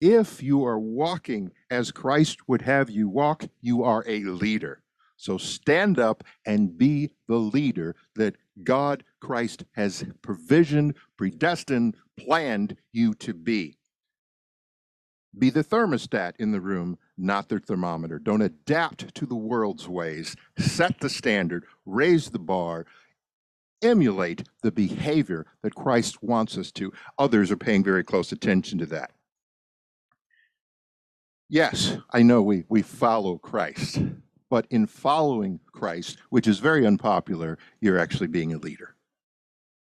If 0.00 0.42
you 0.42 0.64
are 0.64 0.78
walking 0.78 1.52
as 1.70 1.92
Christ 1.92 2.48
would 2.48 2.62
have 2.62 2.90
you 2.90 3.08
walk, 3.08 3.44
you 3.60 3.84
are 3.84 4.04
a 4.06 4.24
leader. 4.24 4.82
So 5.16 5.38
stand 5.38 6.00
up 6.00 6.24
and 6.44 6.76
be 6.76 7.12
the 7.28 7.36
leader 7.36 7.94
that 8.16 8.36
God, 8.64 9.04
Christ, 9.20 9.64
has 9.72 10.04
provisioned, 10.20 10.96
predestined, 11.16 11.96
planned 12.18 12.76
you 12.92 13.14
to 13.14 13.32
be. 13.32 13.78
Be 15.38 15.48
the 15.48 15.64
thermostat 15.64 16.32
in 16.38 16.50
the 16.50 16.60
room, 16.60 16.98
not 17.16 17.48
the 17.48 17.58
thermometer. 17.58 18.18
Don't 18.18 18.42
adapt 18.42 19.14
to 19.14 19.24
the 19.24 19.36
world's 19.36 19.88
ways. 19.88 20.36
Set 20.58 21.00
the 21.00 21.08
standard, 21.08 21.64
raise 21.86 22.30
the 22.30 22.38
bar, 22.38 22.84
emulate 23.82 24.44
the 24.62 24.72
behavior 24.72 25.46
that 25.62 25.74
Christ 25.74 26.22
wants 26.22 26.56
us 26.56 26.70
to. 26.72 26.92
Others 27.18 27.50
are 27.50 27.56
paying 27.56 27.84
very 27.84 28.04
close 28.04 28.32
attention 28.32 28.78
to 28.78 28.86
that. 28.86 29.12
Yes, 31.48 31.98
I 32.10 32.22
know 32.22 32.40
we, 32.40 32.64
we 32.68 32.80
follow 32.80 33.36
Christ, 33.36 34.00
but 34.48 34.66
in 34.70 34.86
following 34.86 35.60
Christ, 35.66 36.16
which 36.30 36.46
is 36.46 36.58
very 36.58 36.86
unpopular, 36.86 37.58
you're 37.80 37.98
actually 37.98 38.28
being 38.28 38.54
a 38.54 38.58
leader. 38.58 38.94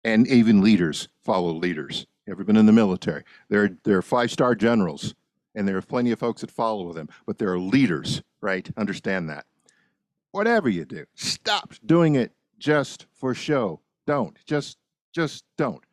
And 0.05 0.27
even 0.29 0.62
leaders 0.62 1.09
follow 1.23 1.53
leaders. 1.53 2.07
You 2.27 2.33
ever 2.33 2.45
been 2.45 2.57
in 2.57 2.67
the 2.67 2.73
military? 2.73 3.25
There, 3.49 3.77
there 3.85 3.99
are 3.99 4.03
five 4.03 4.31
star 4.31 4.55
generals, 4.55 5.15
and 5.55 5.69
there 5.69 5.77
are 5.77 5.83
plenty 5.83 6.11
of 6.11 6.19
folks 6.19 6.41
that 6.41 6.51
follow 6.51 6.93
them, 6.93 7.09
but 7.27 7.39
there 7.39 7.53
are 7.53 7.59
leaders, 7.59 8.23
right? 8.41 8.69
Understand 8.77 9.29
that. 9.29 9.45
Whatever 10.31 10.71
you 10.71 10.87
do, 10.87 11.05
stop 11.15 11.75
doing 11.85 12.15
it 12.15 12.33
just 12.62 13.07
for 13.12 13.35
show. 13.35 13.81
Don't. 14.07 14.38
Just 14.47 14.78
just 15.12 15.45
don't. 15.59 15.85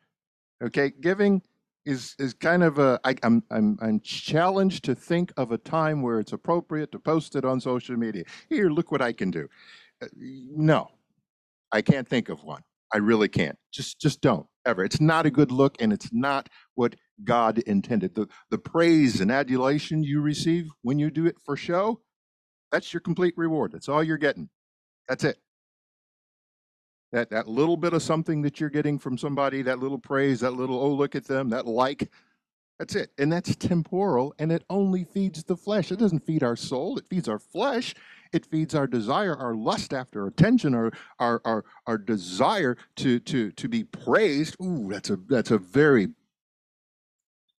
Okay? 0.62 0.92
Giving 1.00 1.42
is 1.84 2.14
is 2.18 2.32
kind 2.32 2.62
of 2.62 2.78
a 2.78 3.00
I, 3.04 3.16
I'm 3.24 3.42
I'm 3.50 3.76
I'm 3.82 4.00
challenged 4.00 4.84
to 4.84 4.94
think 4.94 5.32
of 5.36 5.50
a 5.50 5.58
time 5.58 6.00
where 6.00 6.20
it's 6.20 6.32
appropriate 6.32 6.92
to 6.92 7.00
post 7.00 7.34
it 7.34 7.44
on 7.44 7.60
social 7.60 7.96
media. 7.96 8.24
Here, 8.48 8.70
look 8.70 8.92
what 8.92 9.02
I 9.02 9.12
can 9.12 9.30
do. 9.32 9.48
Uh, 10.02 10.06
no, 10.16 10.88
I 11.72 11.82
can't 11.82 12.08
think 12.08 12.28
of 12.28 12.44
one. 12.44 12.62
I 12.94 12.98
really 12.98 13.28
can't. 13.28 13.58
Just 13.72 14.00
just 14.00 14.20
don't 14.20 14.46
ever. 14.64 14.84
It's 14.84 15.00
not 15.00 15.26
a 15.26 15.30
good 15.30 15.50
look, 15.50 15.76
and 15.80 15.92
it's 15.92 16.10
not 16.12 16.48
what 16.76 16.94
God 17.24 17.58
intended. 17.60 18.14
The 18.14 18.28
the 18.50 18.58
praise 18.58 19.20
and 19.20 19.32
adulation 19.32 20.04
you 20.04 20.20
receive 20.20 20.68
when 20.82 21.00
you 21.00 21.10
do 21.10 21.26
it 21.26 21.36
for 21.44 21.56
show, 21.56 22.00
that's 22.70 22.92
your 22.92 23.00
complete 23.00 23.34
reward. 23.36 23.72
That's 23.72 23.88
all 23.88 24.04
you're 24.04 24.18
getting. 24.18 24.48
That's 25.08 25.24
it 25.24 25.38
that 27.12 27.30
that 27.30 27.48
little 27.48 27.76
bit 27.76 27.92
of 27.92 28.02
something 28.02 28.42
that 28.42 28.60
you're 28.60 28.70
getting 28.70 28.98
from 28.98 29.18
somebody 29.18 29.62
that 29.62 29.78
little 29.78 29.98
praise 29.98 30.40
that 30.40 30.52
little 30.52 30.78
oh 30.78 30.92
look 30.92 31.14
at 31.14 31.24
them 31.24 31.48
that 31.50 31.66
like 31.66 32.08
that's 32.80 32.96
it. 32.96 33.10
And 33.18 33.30
that's 33.30 33.54
temporal 33.56 34.34
and 34.38 34.50
it 34.50 34.64
only 34.70 35.04
feeds 35.04 35.44
the 35.44 35.56
flesh. 35.56 35.92
It 35.92 35.98
doesn't 35.98 36.24
feed 36.24 36.42
our 36.42 36.56
soul. 36.56 36.96
It 36.96 37.06
feeds 37.10 37.28
our 37.28 37.38
flesh. 37.38 37.94
It 38.32 38.46
feeds 38.46 38.74
our 38.74 38.86
desire 38.86 39.36
our 39.36 39.54
lust 39.54 39.92
after 39.92 40.26
attention 40.26 40.74
our 40.74 40.90
our 41.18 41.42
our, 41.44 41.64
our 41.86 41.98
desire 41.98 42.78
to 42.96 43.20
to 43.20 43.52
to 43.52 43.68
be 43.68 43.84
praised. 43.84 44.56
Ooh 44.62 44.88
that's 44.90 45.10
a 45.10 45.16
that's 45.16 45.50
a 45.50 45.58
very 45.58 46.08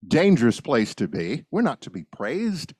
dangerous 0.08 0.58
place 0.58 0.94
to 0.94 1.06
be. 1.06 1.44
We're 1.50 1.60
not 1.60 1.82
to 1.82 1.90
be 1.90 2.04
praised 2.04 2.72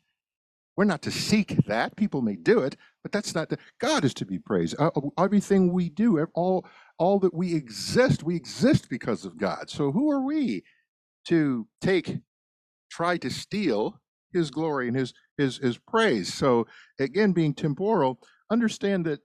we're 0.76 0.84
not 0.84 1.02
to 1.02 1.10
seek 1.10 1.56
that. 1.66 1.96
People 1.96 2.22
may 2.22 2.36
do 2.36 2.60
it, 2.60 2.76
but 3.02 3.12
that's 3.12 3.34
not 3.34 3.48
the, 3.48 3.58
God 3.80 4.04
is 4.04 4.14
to 4.14 4.26
be 4.26 4.38
praised. 4.38 4.76
Uh, 4.78 4.90
uh, 4.96 5.22
everything 5.22 5.72
we 5.72 5.88
do, 5.90 6.24
all 6.34 6.66
all 6.98 7.18
that 7.20 7.34
we 7.34 7.54
exist, 7.54 8.22
we 8.22 8.36
exist 8.36 8.88
because 8.90 9.24
of 9.24 9.38
God. 9.38 9.70
So 9.70 9.92
who 9.92 10.10
are 10.10 10.24
we 10.24 10.62
to 11.28 11.66
take, 11.80 12.18
try 12.90 13.16
to 13.18 13.30
steal 13.30 14.00
His 14.32 14.50
glory 14.50 14.88
and 14.88 14.96
His 14.96 15.14
His 15.38 15.58
His 15.58 15.78
praise? 15.78 16.32
So 16.32 16.66
again, 16.98 17.32
being 17.32 17.54
temporal, 17.54 18.20
understand 18.50 19.06
that 19.06 19.20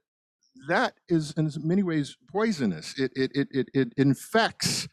that 0.68 0.94
is 1.08 1.32
in 1.36 1.50
many 1.62 1.82
ways 1.82 2.16
poisonous. 2.30 2.98
It 2.98 3.12
it 3.14 3.32
it 3.34 3.48
it, 3.52 3.68
it 3.74 3.92
infects 3.96 4.88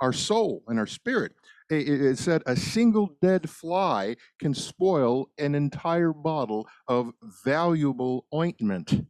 our 0.00 0.12
soul 0.12 0.62
and 0.68 0.78
our 0.78 0.86
spirit 0.86 1.32
it 1.70 2.18
said 2.18 2.42
a 2.46 2.56
single 2.56 3.10
dead 3.20 3.48
fly 3.50 4.16
can 4.40 4.54
spoil 4.54 5.28
an 5.38 5.54
entire 5.54 6.12
bottle 6.12 6.66
of 6.88 7.12
valuable 7.44 8.26
ointment 8.34 9.06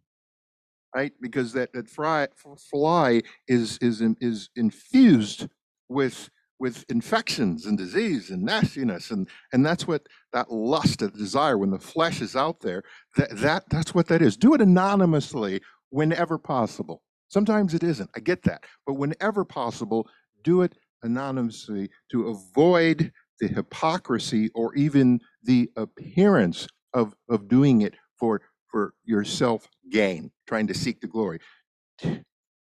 right? 0.94 1.12
Because 1.20 1.52
that, 1.52 1.72
that 1.74 1.88
fly, 1.88 2.28
fly 2.70 3.22
is 3.46 3.78
is 3.78 4.02
is 4.20 4.50
infused 4.56 5.48
with 5.88 6.30
with 6.60 6.84
infections 6.88 7.66
and 7.66 7.78
disease 7.78 8.30
and 8.30 8.42
nastiness 8.42 9.12
and 9.12 9.28
and 9.52 9.64
that's 9.64 9.86
what 9.86 10.02
that 10.32 10.50
lust 10.50 11.02
and 11.02 11.12
desire 11.12 11.56
when 11.56 11.70
the 11.70 11.78
flesh 11.78 12.20
is 12.20 12.34
out 12.34 12.60
there 12.60 12.82
that, 13.16 13.30
that 13.38 13.64
that's 13.70 13.94
what 13.94 14.08
that 14.08 14.22
is. 14.22 14.36
Do 14.36 14.54
it 14.54 14.60
anonymously 14.60 15.60
whenever 15.90 16.38
possible. 16.38 17.02
Sometimes 17.28 17.74
it 17.74 17.82
isn't. 17.82 18.10
I 18.16 18.20
get 18.20 18.42
that. 18.44 18.64
But 18.86 18.94
whenever 18.94 19.44
possible 19.44 20.08
do 20.42 20.62
it 20.62 20.74
anonymously 21.02 21.90
to 22.10 22.28
avoid 22.28 23.12
the 23.40 23.48
hypocrisy 23.48 24.50
or 24.54 24.74
even 24.74 25.20
the 25.44 25.70
appearance 25.76 26.66
of, 26.94 27.14
of 27.28 27.48
doing 27.48 27.82
it 27.82 27.94
for, 28.18 28.40
for 28.70 28.94
your 29.04 29.24
self 29.24 29.68
gain, 29.90 30.30
trying 30.46 30.66
to 30.66 30.74
seek 30.74 31.00
the 31.00 31.06
glory. 31.06 31.38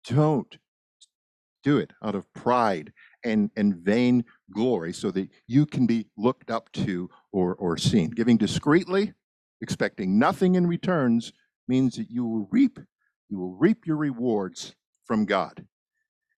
Don't 0.07 0.57
do 1.63 1.77
it 1.77 1.91
out 2.03 2.15
of 2.15 2.31
pride 2.33 2.91
and, 3.23 3.49
and 3.55 3.75
vain 3.77 4.23
glory 4.53 4.93
so 4.93 5.11
that 5.11 5.29
you 5.47 5.65
can 5.65 5.85
be 5.85 6.07
looked 6.17 6.51
up 6.51 6.71
to 6.73 7.09
or, 7.31 7.55
or 7.55 7.77
seen. 7.77 8.09
Giving 8.09 8.37
discreetly, 8.37 9.13
expecting 9.61 10.19
nothing 10.19 10.55
in 10.55 10.67
returns, 10.67 11.31
means 11.67 11.95
that 11.95 12.09
you 12.09 12.25
will 12.25 12.47
reap, 12.51 12.79
you 13.29 13.37
will 13.39 13.55
reap 13.55 13.87
your 13.87 13.95
rewards 13.95 14.75
from 15.05 15.25
God. 15.25 15.65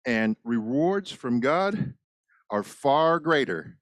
And 0.06 0.36
rewards 0.44 1.12
from 1.12 1.40
God 1.40 1.94
are 2.50 2.64
far 2.64 3.20
greater 3.20 3.78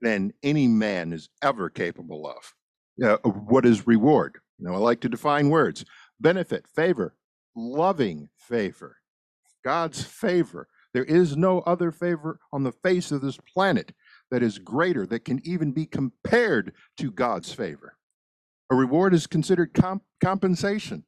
than 0.00 0.32
any 0.42 0.68
man 0.68 1.12
is 1.12 1.28
ever 1.42 1.68
capable 1.70 2.26
of. 2.26 2.54
Uh, 3.02 3.16
what 3.28 3.66
is 3.66 3.86
reward? 3.86 4.38
You 4.58 4.66
know, 4.66 4.74
I 4.74 4.78
like 4.78 5.00
to 5.00 5.08
define 5.08 5.50
words 5.50 5.84
benefit, 6.18 6.66
favor, 6.74 7.14
loving 7.54 8.28
favor. 8.38 8.96
God's 9.64 10.02
favor. 10.02 10.68
There 10.94 11.04
is 11.04 11.36
no 11.36 11.60
other 11.60 11.92
favor 11.92 12.38
on 12.52 12.62
the 12.62 12.72
face 12.72 13.10
of 13.10 13.20
this 13.20 13.36
planet 13.36 13.92
that 14.30 14.42
is 14.42 14.58
greater, 14.58 15.06
that 15.06 15.24
can 15.24 15.40
even 15.44 15.72
be 15.72 15.84
compared 15.84 16.72
to 16.98 17.10
God's 17.10 17.52
favor. 17.52 17.96
A 18.70 18.74
reward 18.74 19.12
is 19.12 19.26
considered 19.26 19.74
comp- 19.74 20.04
compensation, 20.22 21.04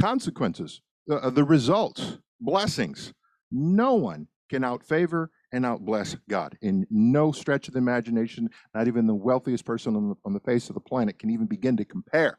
consequences, 0.00 0.80
uh, 1.10 1.30
the 1.30 1.44
results, 1.44 2.18
blessings. 2.40 3.12
No 3.50 3.94
one 3.94 4.28
can 4.50 4.62
outfavor 4.62 5.28
and 5.52 5.64
outbless 5.64 6.16
God. 6.28 6.56
In 6.62 6.86
no 6.90 7.32
stretch 7.32 7.68
of 7.68 7.74
the 7.74 7.78
imagination, 7.78 8.48
not 8.74 8.88
even 8.88 9.06
the 9.06 9.14
wealthiest 9.14 9.64
person 9.64 9.96
on 9.96 10.10
the, 10.10 10.14
on 10.24 10.32
the 10.34 10.40
face 10.40 10.68
of 10.68 10.74
the 10.74 10.80
planet 10.80 11.18
can 11.18 11.30
even 11.30 11.46
begin 11.46 11.76
to 11.76 11.84
compare. 11.84 12.38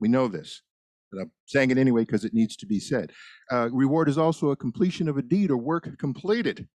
We 0.00 0.08
know 0.08 0.28
this. 0.28 0.62
But 1.10 1.22
I'm 1.22 1.30
saying 1.46 1.70
it 1.70 1.78
anyway 1.78 2.02
because 2.02 2.24
it 2.24 2.34
needs 2.34 2.56
to 2.56 2.66
be 2.66 2.80
said. 2.80 3.12
Uh, 3.50 3.68
reward 3.70 4.08
is 4.08 4.18
also 4.18 4.50
a 4.50 4.56
completion 4.56 5.08
of 5.08 5.16
a 5.18 5.22
deed 5.22 5.50
or 5.50 5.56
work 5.56 5.98
completed. 5.98 6.68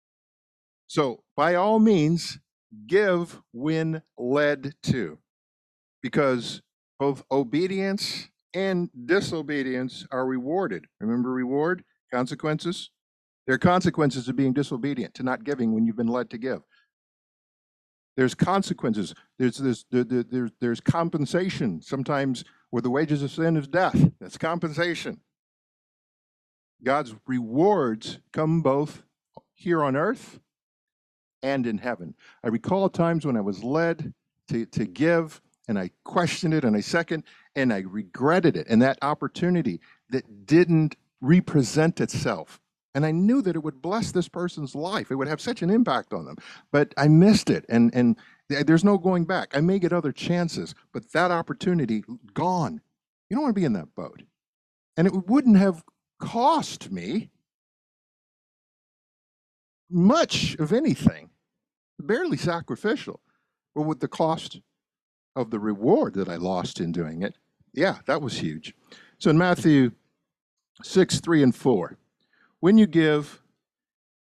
So, 0.85 1.23
by 1.35 1.55
all 1.55 1.79
means, 1.79 2.39
give 2.85 3.41
when 3.51 4.03
led 4.17 4.73
to, 4.83 5.17
because 6.01 6.61
both 6.99 7.23
obedience 7.31 8.29
and 8.53 8.89
disobedience 9.05 10.05
are 10.11 10.25
rewarded. 10.25 10.85
Remember, 11.01 11.31
reward, 11.31 11.83
consequences? 12.13 12.91
There 13.47 13.55
are 13.55 13.59
consequences 13.59 14.27
of 14.27 14.35
being 14.35 14.53
disobedient, 14.53 15.13
to 15.15 15.23
not 15.23 15.45
giving 15.45 15.73
when 15.73 15.85
you've 15.85 15.95
been 15.95 16.07
led 16.07 16.29
to 16.31 16.37
give. 16.37 16.61
There's 18.17 18.35
consequences. 18.35 19.15
There's, 19.39 19.57
there's, 19.57 19.85
there's, 19.89 20.51
there's 20.59 20.81
compensation. 20.81 21.81
Sometimes 21.81 22.43
where 22.71 22.81
the 22.81 22.89
wages 22.89 23.23
of 23.23 23.31
sin 23.31 23.55
is 23.55 23.67
death. 23.67 23.95
That's 24.19 24.37
compensation. 24.37 25.21
God's 26.83 27.15
rewards 27.25 28.19
come 28.33 28.61
both 28.61 29.03
here 29.53 29.83
on 29.83 29.95
earth 29.95 30.39
and 31.41 31.65
in 31.65 31.77
heaven. 31.77 32.15
I 32.43 32.49
recall 32.49 32.89
times 32.89 33.25
when 33.25 33.37
I 33.37 33.41
was 33.41 33.63
led 33.63 34.13
to, 34.49 34.65
to 34.65 34.85
give 34.85 35.41
and 35.67 35.79
I 35.79 35.91
questioned 36.03 36.53
it 36.53 36.63
and 36.63 36.75
I 36.75 36.81
second 36.81 37.23
and 37.55 37.71
I 37.71 37.79
regretted 37.79 38.57
it 38.57 38.67
and 38.69 38.81
that 38.81 38.97
opportunity 39.01 39.79
that 40.09 40.45
didn't 40.45 40.95
represent 41.21 42.01
itself. 42.01 42.59
And 42.97 43.05
I 43.05 43.11
knew 43.11 43.43
that 43.43 43.55
it 43.55 43.61
would 43.61 43.79
bless 43.79 44.11
this 44.11 44.27
person's 44.27 44.73
life. 44.73 45.11
It 45.11 45.15
would 45.17 45.27
have 45.27 45.39
such 45.39 45.61
an 45.61 45.69
impact 45.69 46.13
on 46.13 46.25
them. 46.25 46.35
But 46.71 46.95
I 46.97 47.07
missed 47.07 47.51
it. 47.51 47.63
And, 47.69 47.93
and 47.93 48.17
there's 48.49 48.83
no 48.83 48.97
going 48.97 49.25
back. 49.25 49.55
I 49.55 49.61
may 49.61 49.77
get 49.77 49.93
other 49.93 50.11
chances, 50.11 50.73
but 50.93 51.11
that 51.11 51.29
opportunity 51.29 52.03
gone. 52.33 52.81
You 53.29 53.35
don't 53.35 53.43
want 53.43 53.55
to 53.55 53.61
be 53.61 53.65
in 53.65 53.73
that 53.73 53.93
boat. 53.93 54.23
And 54.97 55.05
it 55.05 55.27
wouldn't 55.27 55.57
have 55.57 55.83
cost 56.19 56.89
me 56.91 57.29
much 59.91 60.55
of 60.55 60.73
anything, 60.73 61.29
barely 61.99 62.37
sacrificial. 62.37 63.19
But 63.75 63.83
with 63.83 63.99
the 63.99 64.07
cost 64.07 64.59
of 65.35 65.51
the 65.51 65.59
reward 65.59 66.15
that 66.15 66.29
I 66.29 66.37
lost 66.37 66.79
in 66.79 66.91
doing 66.91 67.21
it, 67.21 67.35
yeah, 67.73 67.99
that 68.07 68.23
was 68.23 68.39
huge. 68.39 68.73
So 69.19 69.29
in 69.29 69.37
Matthew 69.37 69.91
6, 70.81 71.19
3, 71.19 71.43
and 71.43 71.55
4, 71.55 71.95
when 72.59 72.77
you 72.77 72.87
give, 72.87 73.41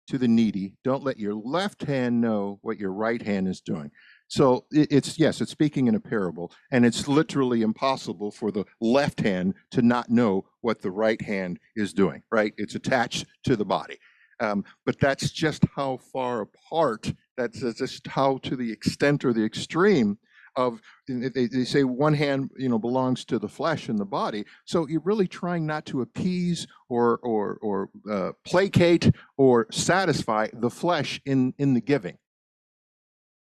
to 0.08 0.18
the 0.18 0.28
needy. 0.28 0.74
Don't 0.84 1.04
let 1.04 1.18
your 1.18 1.34
left 1.34 1.82
hand 1.82 2.20
know 2.20 2.58
what 2.62 2.78
your 2.78 2.92
right 2.92 3.20
hand 3.20 3.48
is 3.48 3.60
doing. 3.60 3.90
So 4.28 4.64
it's 4.72 5.18
yes, 5.18 5.40
it's 5.40 5.52
speaking 5.52 5.86
in 5.86 5.94
a 5.94 6.00
parable, 6.00 6.52
and 6.72 6.84
it's 6.84 7.06
literally 7.06 7.62
impossible 7.62 8.32
for 8.32 8.50
the 8.50 8.64
left 8.80 9.20
hand 9.20 9.54
to 9.70 9.82
not 9.82 10.10
know 10.10 10.46
what 10.62 10.82
the 10.82 10.90
right 10.90 11.20
hand 11.20 11.60
is 11.76 11.92
doing. 11.92 12.22
Right? 12.32 12.52
It's 12.56 12.74
attached 12.74 13.26
to 13.44 13.54
the 13.54 13.64
body, 13.64 13.98
um, 14.40 14.64
but 14.84 14.98
that's 14.98 15.30
just 15.30 15.64
how 15.76 15.98
far 15.98 16.40
apart. 16.40 17.12
That's 17.36 17.60
just 17.74 18.06
how 18.08 18.38
to 18.38 18.56
the 18.56 18.72
extent 18.72 19.24
or 19.24 19.32
the 19.32 19.44
extreme 19.44 20.18
of 20.56 20.80
they, 21.06 21.46
they 21.46 21.64
say 21.64 21.84
one 21.84 22.14
hand 22.14 22.50
you 22.56 22.68
know 22.68 22.78
belongs 22.78 23.24
to 23.26 23.38
the 23.38 23.48
flesh 23.48 23.88
and 23.88 23.98
the 23.98 24.04
body. 24.04 24.44
So 24.64 24.86
you're 24.88 25.00
really 25.00 25.28
trying 25.28 25.66
not 25.66 25.86
to 25.86 26.00
appease 26.00 26.66
or 26.88 27.18
or 27.22 27.58
or 27.62 27.90
uh, 28.10 28.32
placate 28.44 29.10
or 29.36 29.66
satisfy 29.70 30.48
the 30.52 30.70
flesh 30.70 31.20
in 31.24 31.54
in 31.58 31.74
the 31.74 31.80
giving. 31.80 32.18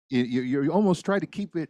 You, 0.10 0.42
you 0.42 0.72
almost 0.72 1.04
try 1.04 1.20
to 1.20 1.26
keep 1.26 1.58
it 1.58 1.70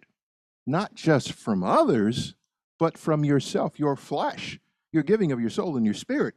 not 0.67 0.93
just 0.93 1.33
from 1.33 1.63
others 1.63 2.35
but 2.79 2.97
from 2.97 3.25
yourself 3.25 3.79
your 3.79 3.95
flesh. 3.95 4.59
You're 4.91 5.03
giving 5.03 5.31
of 5.31 5.39
your 5.39 5.49
soul 5.49 5.77
and 5.77 5.85
your 5.85 5.95
spirit. 5.95 6.35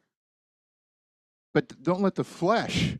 But 1.53 1.83
don't 1.83 2.01
let 2.01 2.15
the 2.15 2.25
flesh 2.25 2.97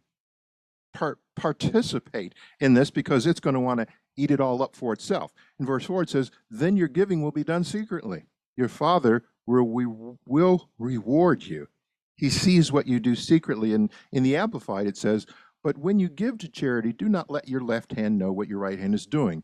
part, 0.93 1.19
participate 1.37 2.35
in 2.61 2.75
this 2.75 2.91
because 2.91 3.27
it's 3.27 3.41
going 3.41 3.55
to 3.55 3.61
want 3.61 3.81
to 3.81 3.87
eat 4.21 4.31
it 4.31 4.41
all 4.41 4.63
up 4.63 4.77
for 4.77 4.93
itself. 4.93 5.33
In 5.59 5.67
verse 5.67 5.85
4, 5.85 6.03
it 6.03 6.11
says, 6.11 6.31
Then 6.51 6.77
your 6.77 6.89
giving 6.89 7.23
will 7.23 7.33
be 7.33 7.45
done 7.45 7.65
secretly. 7.65 8.27
Your 8.57 8.69
Father 8.69 9.25
will, 9.47 10.69
reward 10.79 11.43
you. 11.43 11.69
He 12.17 12.29
sees 12.31 12.71
what 12.71 12.87
you 12.87 13.01
do 13.01 13.17
secretly. 13.17 13.73
And 13.73 13.91
in 14.13 14.23
the 14.23 14.37
Amplified, 14.37 14.87
it 14.87 14.97
says, 14.97 15.27
But 15.65 15.79
when 15.79 15.99
you 15.99 16.09
give 16.09 16.39
to 16.39 16.49
charity, 16.49 16.93
do 16.93 17.09
not 17.09 17.31
let 17.31 17.49
your 17.49 17.63
left 17.63 17.93
hand 17.93 18.19
know 18.19 18.33
what 18.33 18.49
your 18.49 18.59
right 18.59 18.79
hand 18.79 18.95
is 18.95 19.07
doing. 19.07 19.43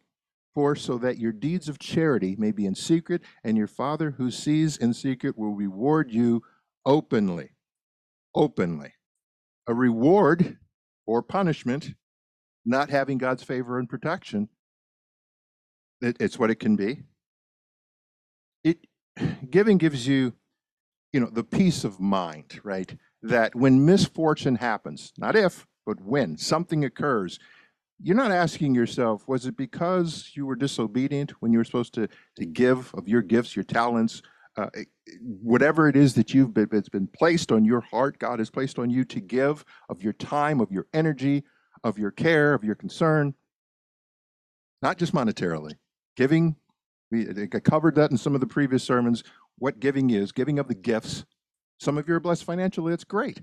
For 0.55 0.75
so 0.75 0.97
that 0.99 1.19
your 1.19 1.33
deeds 1.33 1.69
of 1.69 1.79
charity 1.79 2.35
may 2.39 2.51
be 2.51 2.65
in 2.65 2.75
secret, 2.75 3.23
and 3.45 3.57
your 3.57 3.67
Father 3.67 4.12
who 4.12 4.31
sees 4.31 4.77
in 4.77 4.95
secret 4.95 5.37
will 5.37 5.55
reward 5.55 6.11
you 6.11 6.43
openly. 6.85 7.51
Openly. 8.35 8.95
A 9.67 9.75
reward 9.75 10.59
or 11.07 11.23
punishment, 11.23 11.95
not 12.65 12.91
having 12.91 13.19
God's 13.19 13.43
favor 13.43 13.79
and 13.79 13.89
protection, 13.89 14.49
it, 16.00 16.16
it's 16.20 16.38
what 16.38 16.50
it 16.50 16.56
can 16.56 16.76
be. 16.76 17.02
It 18.64 18.78
giving 19.50 19.78
gives 19.78 20.06
you, 20.06 20.35
you 21.12 21.20
know, 21.20 21.30
the 21.30 21.44
peace 21.44 21.85
of 21.85 22.00
mind, 22.00 22.61
right? 22.62 22.94
That 23.22 23.54
when 23.54 23.85
misfortune 23.85 24.56
happens, 24.56 25.12
not 25.18 25.37
if, 25.37 25.66
but 25.85 26.00
when 26.00 26.37
something 26.37 26.85
occurs, 26.85 27.38
you're 28.02 28.16
not 28.16 28.30
asking 28.30 28.74
yourself, 28.74 29.26
was 29.26 29.46
it 29.46 29.56
because 29.56 30.30
you 30.35 30.44
were 30.44 30.56
disobedient 30.56 31.32
when 31.40 31.52
you 31.52 31.59
were 31.59 31.64
supposed 31.64 31.94
to, 31.94 32.09
to 32.37 32.44
give 32.44 32.92
of 32.94 33.09
your 33.09 33.22
gifts, 33.22 33.56
your 33.56 33.62
talents, 33.62 34.20
uh, 34.56 34.68
whatever 35.20 35.88
it 35.88 35.96
is 35.96 36.14
that 36.14 36.35
you've 36.35 36.52
been, 36.52 36.68
it's 36.72 36.88
been 36.88 37.06
placed 37.06 37.52
on 37.52 37.64
your 37.64 37.80
heart, 37.80 38.18
God 38.18 38.38
has 38.38 38.50
placed 38.50 38.78
on 38.78 38.90
you 38.90 39.04
to 39.04 39.20
give 39.20 39.64
of 39.88 40.02
your 40.02 40.12
time, 40.12 40.61
of 40.61 40.70
your 40.70 40.87
energy, 40.92 41.44
of 41.85 41.98
your 41.98 42.11
care, 42.11 42.52
of 42.52 42.64
your 42.64 42.74
concern, 42.74 43.35
not 44.82 44.98
just 44.98 45.14
monetarily, 45.14 45.74
Giving, 46.16 46.57
we 47.11 47.29
I 47.31 47.61
covered 47.61 47.94
that 47.96 48.11
in 48.11 48.16
some 48.16 48.35
of 48.35 48.40
the 48.40 48.46
previous 48.46 48.83
sermons, 48.83 49.22
what 49.59 49.81
giving 49.81 50.11
is, 50.11 50.33
giving 50.33 50.59
of 50.59 50.68
the 50.68 50.74
gifts. 50.74 51.24
Some 51.79 51.98
of 51.98 52.09
you 52.09 52.14
are 52.14 52.20
blessed 52.20 52.44
financially, 52.44 52.90
that's 52.90 53.05
great 53.05 53.42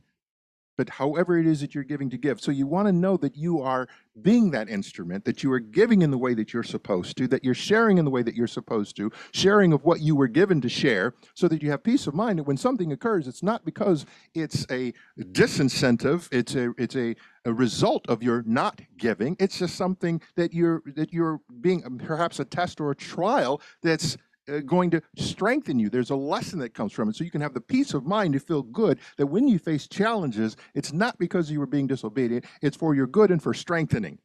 but 0.77 0.89
however 0.89 1.37
it 1.37 1.45
is 1.45 1.61
that 1.61 1.75
you're 1.75 1.83
giving 1.83 2.09
to 2.09 2.17
give. 2.17 2.41
So 2.41 2.51
you 2.51 2.67
want 2.67 2.87
to 2.87 2.91
know 2.91 3.17
that 3.17 3.35
you 3.35 3.61
are 3.61 3.87
being 4.21 4.51
that 4.51 4.69
instrument, 4.69 5.25
that 5.25 5.43
you 5.43 5.51
are 5.51 5.59
giving 5.59 6.01
in 6.01 6.11
the 6.11 6.17
way 6.17 6.33
that 6.33 6.53
you're 6.53 6.63
supposed 6.63 7.17
to, 7.17 7.27
that 7.27 7.43
you're 7.43 7.53
sharing 7.53 7.97
in 7.97 8.05
the 8.05 8.11
way 8.11 8.21
that 8.21 8.35
you're 8.35 8.47
supposed 8.47 8.95
to, 8.97 9.11
sharing 9.33 9.73
of 9.73 9.83
what 9.83 10.01
you 10.01 10.15
were 10.15 10.27
given 10.27 10.61
to 10.61 10.69
share, 10.69 11.13
so 11.33 11.47
that 11.47 11.61
you 11.63 11.71
have 11.71 11.83
peace 11.83 12.07
of 12.07 12.13
mind 12.13 12.39
that 12.39 12.43
when 12.43 12.57
something 12.57 12.91
occurs, 12.91 13.27
it's 13.27 13.43
not 13.43 13.65
because 13.65 14.05
it's 14.33 14.65
a 14.71 14.93
disincentive, 15.19 16.27
it's 16.31 16.55
a 16.55 16.73
it's 16.77 16.95
a, 16.95 17.15
a 17.45 17.53
result 17.53 18.05
of 18.07 18.21
your 18.21 18.43
not 18.45 18.81
giving. 18.97 19.35
It's 19.39 19.59
just 19.59 19.75
something 19.75 20.21
that 20.35 20.53
you're 20.53 20.83
that 20.95 21.11
you're 21.11 21.41
being 21.61 21.81
perhaps 21.99 22.39
a 22.39 22.45
test 22.45 22.79
or 22.79 22.91
a 22.91 22.95
trial 22.95 23.61
that's 23.81 24.17
uh, 24.49 24.59
going 24.59 24.91
to 24.91 25.01
strengthen 25.15 25.79
you. 25.79 25.89
There's 25.89 26.09
a 26.09 26.15
lesson 26.15 26.59
that 26.59 26.73
comes 26.73 26.91
from 26.93 27.09
it. 27.09 27.15
So 27.15 27.23
you 27.23 27.31
can 27.31 27.41
have 27.41 27.53
the 27.53 27.61
peace 27.61 27.93
of 27.93 28.05
mind 28.05 28.33
to 28.33 28.39
feel 28.39 28.63
good 28.63 28.99
that 29.17 29.27
when 29.27 29.47
you 29.47 29.59
face 29.59 29.87
challenges, 29.87 30.57
it's 30.75 30.93
not 30.93 31.17
because 31.19 31.49
you 31.51 31.59
were 31.59 31.67
being 31.67 31.87
disobedient, 31.87 32.45
it's 32.61 32.77
for 32.77 32.95
your 32.95 33.07
good 33.07 33.31
and 33.31 33.41
for 33.41 33.53
strengthening. 33.53 34.19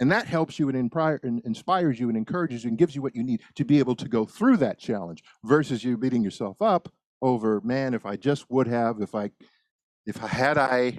And 0.00 0.10
that 0.10 0.26
helps 0.26 0.58
you 0.58 0.68
and 0.68 0.76
inspires 1.44 2.00
you 2.00 2.08
and 2.08 2.16
encourages 2.16 2.64
you 2.64 2.70
and 2.70 2.78
gives 2.78 2.96
you 2.96 3.02
what 3.02 3.14
you 3.14 3.22
need 3.22 3.42
to 3.54 3.64
be 3.64 3.78
able 3.78 3.94
to 3.96 4.08
go 4.08 4.24
through 4.24 4.56
that 4.58 4.78
challenge 4.78 5.22
versus 5.44 5.84
you 5.84 5.96
beating 5.96 6.24
yourself 6.24 6.60
up 6.60 6.88
over, 7.20 7.60
man, 7.60 7.94
if 7.94 8.04
I 8.04 8.16
just 8.16 8.50
would 8.50 8.66
have, 8.66 9.00
if 9.00 9.14
I 9.14 9.30
if 10.06 10.22
I 10.22 10.26
had 10.26 10.58
I 10.58 10.98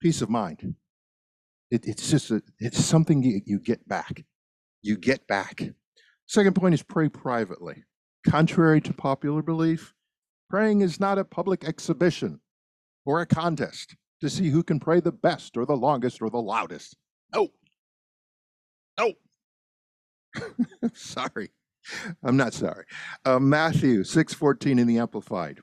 peace 0.00 0.22
of 0.22 0.30
mind. 0.30 0.76
It, 1.70 1.86
it's 1.86 2.10
just 2.10 2.30
a, 2.30 2.42
it's 2.58 2.84
something 2.84 3.22
you, 3.22 3.40
you 3.44 3.58
get 3.58 3.86
back. 3.88 4.24
You 4.82 4.96
get 4.96 5.26
back. 5.26 5.62
Second 6.30 6.54
point 6.54 6.74
is 6.74 6.82
pray 6.84 7.08
privately. 7.08 7.82
Contrary 8.24 8.80
to 8.82 8.92
popular 8.92 9.42
belief, 9.42 9.92
praying 10.48 10.80
is 10.80 11.00
not 11.00 11.18
a 11.18 11.24
public 11.24 11.64
exhibition 11.64 12.38
or 13.04 13.20
a 13.20 13.26
contest 13.26 13.96
to 14.20 14.30
see 14.30 14.48
who 14.48 14.62
can 14.62 14.78
pray 14.78 15.00
the 15.00 15.10
best 15.10 15.56
or 15.56 15.66
the 15.66 15.76
longest 15.76 16.22
or 16.22 16.30
the 16.30 16.40
loudest. 16.40 16.96
No. 17.34 17.48
No. 18.96 19.12
sorry. 20.94 21.50
I'm 22.22 22.36
not 22.36 22.54
sorry. 22.54 22.84
Uh, 23.24 23.40
Matthew 23.40 24.04
6:14 24.04 24.78
in 24.78 24.86
the 24.86 24.98
Amplified. 24.98 25.58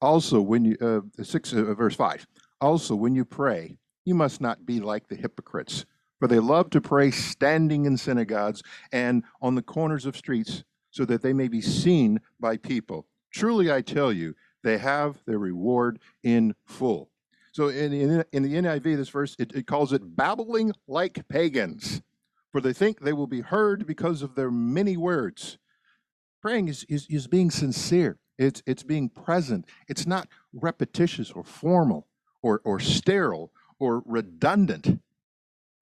Also, 0.00 0.40
when 0.40 0.64
you 0.64 0.76
uh, 0.80 1.24
six 1.24 1.52
uh, 1.52 1.74
verse 1.74 1.96
five. 1.96 2.24
Also, 2.60 2.94
when 2.94 3.16
you 3.16 3.24
pray, 3.24 3.76
you 4.04 4.14
must 4.14 4.40
not 4.40 4.64
be 4.64 4.78
like 4.78 5.08
the 5.08 5.16
hypocrites, 5.16 5.84
for 6.22 6.28
they 6.28 6.38
love 6.38 6.70
to 6.70 6.80
pray 6.80 7.10
standing 7.10 7.84
in 7.84 7.96
synagogues 7.96 8.62
and 8.92 9.24
on 9.40 9.56
the 9.56 9.60
corners 9.60 10.06
of 10.06 10.16
streets, 10.16 10.62
so 10.88 11.04
that 11.04 11.20
they 11.20 11.32
may 11.32 11.48
be 11.48 11.60
seen 11.60 12.20
by 12.38 12.56
people. 12.56 13.08
Truly, 13.32 13.72
I 13.72 13.80
tell 13.82 14.12
you, 14.12 14.36
they 14.62 14.78
have 14.78 15.16
their 15.26 15.40
reward 15.40 15.98
in 16.22 16.54
full. 16.64 17.10
So, 17.50 17.70
in, 17.70 17.92
in, 17.92 18.24
in 18.30 18.44
the 18.44 18.54
NIV, 18.54 18.96
this 18.96 19.08
verse, 19.08 19.34
it, 19.40 19.50
it 19.52 19.66
calls 19.66 19.92
it 19.92 20.16
babbling 20.16 20.72
like 20.86 21.26
pagans, 21.26 22.02
for 22.52 22.60
they 22.60 22.72
think 22.72 23.00
they 23.00 23.12
will 23.12 23.26
be 23.26 23.40
heard 23.40 23.84
because 23.84 24.22
of 24.22 24.36
their 24.36 24.52
many 24.52 24.96
words. 24.96 25.58
Praying 26.40 26.68
is, 26.68 26.84
is, 26.88 27.04
is 27.10 27.26
being 27.26 27.50
sincere. 27.50 28.16
It's, 28.38 28.62
it's 28.64 28.84
being 28.84 29.08
present. 29.08 29.66
It's 29.88 30.06
not 30.06 30.28
repetitious 30.52 31.32
or 31.32 31.42
formal 31.42 32.06
or, 32.42 32.60
or 32.62 32.78
sterile 32.78 33.50
or 33.80 34.04
redundant 34.06 35.00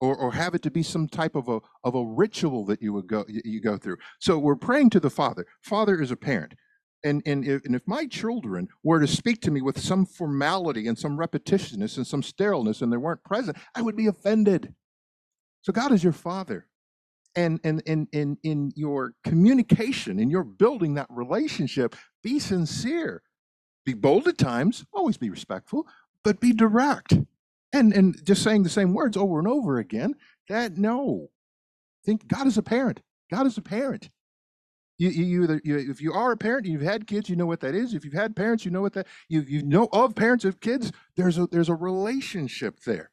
or, 0.01 0.15
or 0.15 0.31
have 0.33 0.55
it 0.55 0.63
to 0.63 0.71
be 0.71 0.83
some 0.83 1.07
type 1.07 1.35
of 1.35 1.47
a, 1.47 1.59
of 1.83 1.95
a 1.95 2.03
ritual 2.03 2.65
that 2.65 2.81
you 2.81 2.91
would 2.91 3.07
go 3.07 3.23
you 3.27 3.61
go 3.61 3.77
through. 3.77 3.97
So 4.19 4.37
we're 4.37 4.55
praying 4.55 4.89
to 4.91 4.99
the 4.99 5.09
Father. 5.09 5.45
Father 5.61 6.01
is 6.01 6.11
a 6.11 6.17
parent. 6.17 6.53
And, 7.03 7.23
and, 7.25 7.43
if, 7.47 7.65
and 7.65 7.73
if 7.75 7.81
my 7.87 8.05
children 8.05 8.67
were 8.83 8.99
to 8.99 9.07
speak 9.07 9.41
to 9.41 9.51
me 9.51 9.63
with 9.63 9.79
some 9.79 10.05
formality 10.05 10.87
and 10.87 10.95
some 10.95 11.17
repetitiousness 11.17 11.97
and 11.97 12.05
some 12.05 12.21
sterileness 12.21 12.83
and 12.83 12.93
they 12.93 12.97
weren't 12.97 13.23
present, 13.23 13.57
I 13.73 13.81
would 13.81 13.95
be 13.95 14.05
offended. 14.05 14.75
So 15.63 15.73
God 15.73 15.91
is 15.91 16.03
your 16.03 16.13
father 16.13 16.67
and 17.35 17.59
and 17.63 17.81
and 17.87 18.07
in 18.11 18.37
in 18.43 18.71
your 18.75 19.13
communication 19.23 20.19
in 20.19 20.29
your 20.29 20.43
building 20.43 20.95
that 20.95 21.07
relationship 21.09 21.95
be 22.23 22.39
sincere 22.39 23.21
be 23.85 23.93
bold 23.93 24.27
at 24.27 24.37
times 24.37 24.85
always 24.93 25.17
be 25.17 25.29
respectful 25.29 25.87
but 26.23 26.39
be 26.39 26.51
direct 26.51 27.13
and 27.73 27.93
and 27.93 28.23
just 28.25 28.43
saying 28.43 28.63
the 28.63 28.69
same 28.69 28.93
words 28.93 29.17
over 29.17 29.39
and 29.39 29.47
over 29.47 29.77
again 29.77 30.13
that 30.49 30.77
no 30.77 31.29
think 32.05 32.27
god 32.27 32.47
is 32.47 32.57
a 32.57 32.63
parent 32.63 33.01
god 33.31 33.45
is 33.45 33.57
a 33.57 33.61
parent 33.61 34.09
you, 34.97 35.09
you 35.09 35.43
either 35.43 35.61
you, 35.63 35.77
if 35.77 36.01
you 36.01 36.13
are 36.13 36.31
a 36.31 36.37
parent 36.37 36.65
you've 36.65 36.81
had 36.81 37.07
kids 37.07 37.29
you 37.29 37.35
know 37.35 37.45
what 37.45 37.59
that 37.59 37.75
is 37.75 37.93
if 37.93 38.05
you've 38.05 38.13
had 38.13 38.35
parents 38.35 38.65
you 38.65 38.71
know 38.71 38.81
what 38.81 38.93
that 38.93 39.07
you 39.29 39.41
you 39.41 39.63
know 39.63 39.87
of 39.93 40.15
parents 40.15 40.45
of 40.45 40.59
kids 40.59 40.91
there's 41.15 41.37
a 41.37 41.47
there's 41.47 41.69
a 41.69 41.75
relationship 41.75 42.79
there 42.85 43.11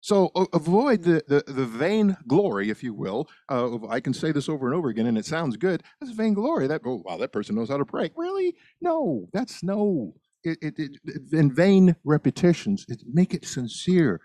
so 0.00 0.30
avoid 0.54 1.02
the, 1.02 1.22
the, 1.28 1.44
the, 1.46 1.66
vain 1.66 2.16
glory, 2.26 2.70
if 2.70 2.82
you 2.82 2.94
will. 2.94 3.28
Uh, 3.50 3.86
I 3.86 4.00
can 4.00 4.14
say 4.14 4.32
this 4.32 4.48
over 4.48 4.66
and 4.66 4.74
over 4.74 4.88
again, 4.88 5.06
and 5.06 5.18
it 5.18 5.26
sounds 5.26 5.58
good. 5.58 5.82
That's 6.00 6.12
vain 6.12 6.32
glory. 6.32 6.66
That 6.66 6.80
oh 6.86 7.02
wow, 7.04 7.18
that 7.18 7.32
person 7.32 7.54
knows 7.54 7.68
how 7.68 7.76
to 7.76 7.84
pray. 7.84 8.10
Really? 8.16 8.56
No, 8.80 9.28
that's 9.34 9.62
no. 9.62 10.14
It, 10.42 10.58
it, 10.62 10.74
it 10.78 11.32
in 11.32 11.54
vain 11.54 11.96
repetitions. 12.04 12.86
It, 12.88 13.02
make 13.06 13.34
it 13.34 13.44
sincere. 13.44 14.20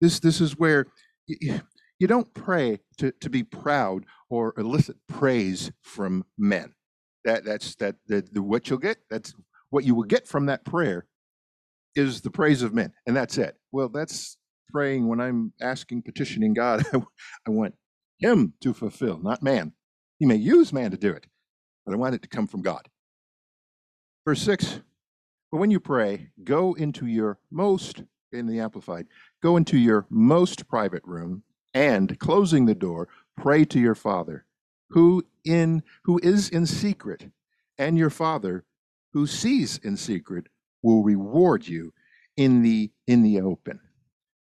This 0.00 0.20
this 0.20 0.40
is 0.40 0.58
where 0.58 0.86
you, 1.26 1.60
you 1.98 2.06
don't 2.06 2.32
pray 2.34 2.80
to, 2.98 3.12
to 3.20 3.30
be 3.30 3.42
proud 3.42 4.04
or 4.30 4.54
elicit 4.58 4.96
praise 5.08 5.72
from 5.82 6.24
men. 6.38 6.74
That 7.24 7.44
that's 7.44 7.74
that 7.76 7.96
the, 8.06 8.24
the 8.30 8.42
what 8.42 8.68
you'll 8.70 8.78
get. 8.78 8.98
That's 9.10 9.34
what 9.70 9.84
you 9.84 9.94
will 9.94 10.04
get 10.04 10.28
from 10.28 10.46
that 10.46 10.64
prayer 10.64 11.06
is 11.96 12.20
the 12.20 12.30
praise 12.30 12.62
of 12.62 12.74
men, 12.74 12.92
and 13.06 13.16
that's 13.16 13.38
it. 13.38 13.56
Well, 13.72 13.88
that's 13.88 14.36
praying, 14.70 15.08
when 15.08 15.20
I'm 15.20 15.52
asking, 15.60 16.02
petitioning 16.02 16.54
God, 16.54 16.84
I 16.94 17.50
want 17.50 17.74
Him 18.18 18.54
to 18.60 18.74
fulfill, 18.74 19.18
not 19.18 19.42
man. 19.42 19.72
He 20.18 20.26
may 20.26 20.36
use 20.36 20.72
man 20.72 20.90
to 20.90 20.96
do 20.96 21.12
it, 21.12 21.26
but 21.84 21.94
I 21.94 21.96
want 21.96 22.14
it 22.14 22.22
to 22.22 22.28
come 22.28 22.46
from 22.46 22.62
God. 22.62 22.88
Verse 24.26 24.42
6 24.42 24.80
But 25.56 25.60
when 25.60 25.70
you 25.70 25.80
pray, 25.80 26.28
go 26.44 26.74
into 26.74 27.06
your 27.06 27.38
most, 27.50 28.02
in 28.30 28.46
the 28.46 28.60
Amplified, 28.60 29.06
go 29.42 29.56
into 29.56 29.78
your 29.78 30.04
most 30.10 30.68
private 30.68 31.02
room 31.02 31.44
and, 31.72 32.18
closing 32.18 32.66
the 32.66 32.74
door, 32.74 33.08
pray 33.38 33.64
to 33.64 33.80
your 33.80 33.94
Father, 33.94 34.44
who, 34.90 35.24
in, 35.46 35.82
who 36.04 36.20
is 36.22 36.50
in 36.50 36.66
secret, 36.66 37.30
and 37.78 37.96
your 37.96 38.10
Father, 38.10 38.64
who 39.14 39.26
sees 39.26 39.78
in 39.78 39.96
secret, 39.96 40.48
will 40.82 41.02
reward 41.02 41.66
you 41.66 41.94
in 42.36 42.60
the 42.60 42.90
in 43.06 43.22
the 43.22 43.40
open. 43.40 43.80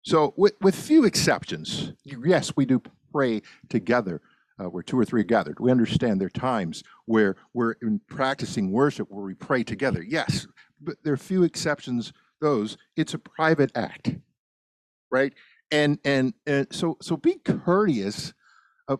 So, 0.01 0.33
with, 0.35 0.55
with 0.59 0.75
few 0.75 1.05
exceptions, 1.05 1.93
yes, 2.03 2.51
we 2.57 2.65
do 2.65 2.81
pray 3.13 3.41
together 3.69 4.21
uh, 4.59 4.65
where 4.65 4.83
two 4.83 4.99
or 4.99 5.05
three 5.05 5.23
gathered. 5.23 5.59
We 5.59 5.71
understand 5.71 6.19
there 6.19 6.27
are 6.27 6.29
times 6.29 6.83
where 7.05 7.35
we're 7.53 7.73
in 7.81 7.99
practicing 8.07 8.71
worship 8.71 9.09
where 9.09 9.25
we 9.25 9.33
pray 9.33 9.63
together. 9.63 10.03
Yes, 10.03 10.47
but 10.81 10.95
there 11.03 11.13
are 11.13 11.17
few 11.17 11.43
exceptions. 11.43 12.13
Those 12.41 12.77
it's 12.95 13.13
a 13.13 13.19
private 13.19 13.71
act, 13.75 14.15
right? 15.11 15.33
And 15.71 15.99
and, 16.03 16.33
and 16.45 16.67
so 16.71 16.97
so 17.01 17.17
be 17.17 17.35
courteous. 17.35 18.33
Of, 18.87 18.99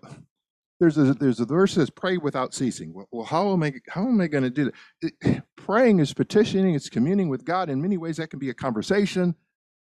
there's 0.80 0.98
a 0.98 1.14
there's 1.14 1.40
a 1.40 1.46
verse 1.46 1.76
that 1.76 1.82
says 1.82 1.90
pray 1.90 2.18
without 2.18 2.54
ceasing. 2.54 2.94
Well, 2.94 3.08
well 3.12 3.26
how 3.26 3.54
am 3.54 3.64
I 3.64 3.74
how 3.90 4.08
am 4.08 4.20
I 4.22 4.28
going 4.28 4.44
to 4.44 4.50
do 4.50 4.66
that? 4.66 5.14
It, 5.22 5.44
praying 5.56 6.00
is 6.00 6.14
petitioning. 6.14 6.76
It's 6.76 6.90
communing 6.90 7.30
with 7.30 7.46
God. 7.46 7.70
In 7.70 7.82
many 7.82 7.98
ways, 7.98 8.18
that 8.18 8.30
can 8.30 8.40
be 8.40 8.50
a 8.50 8.54
conversation 8.54 9.36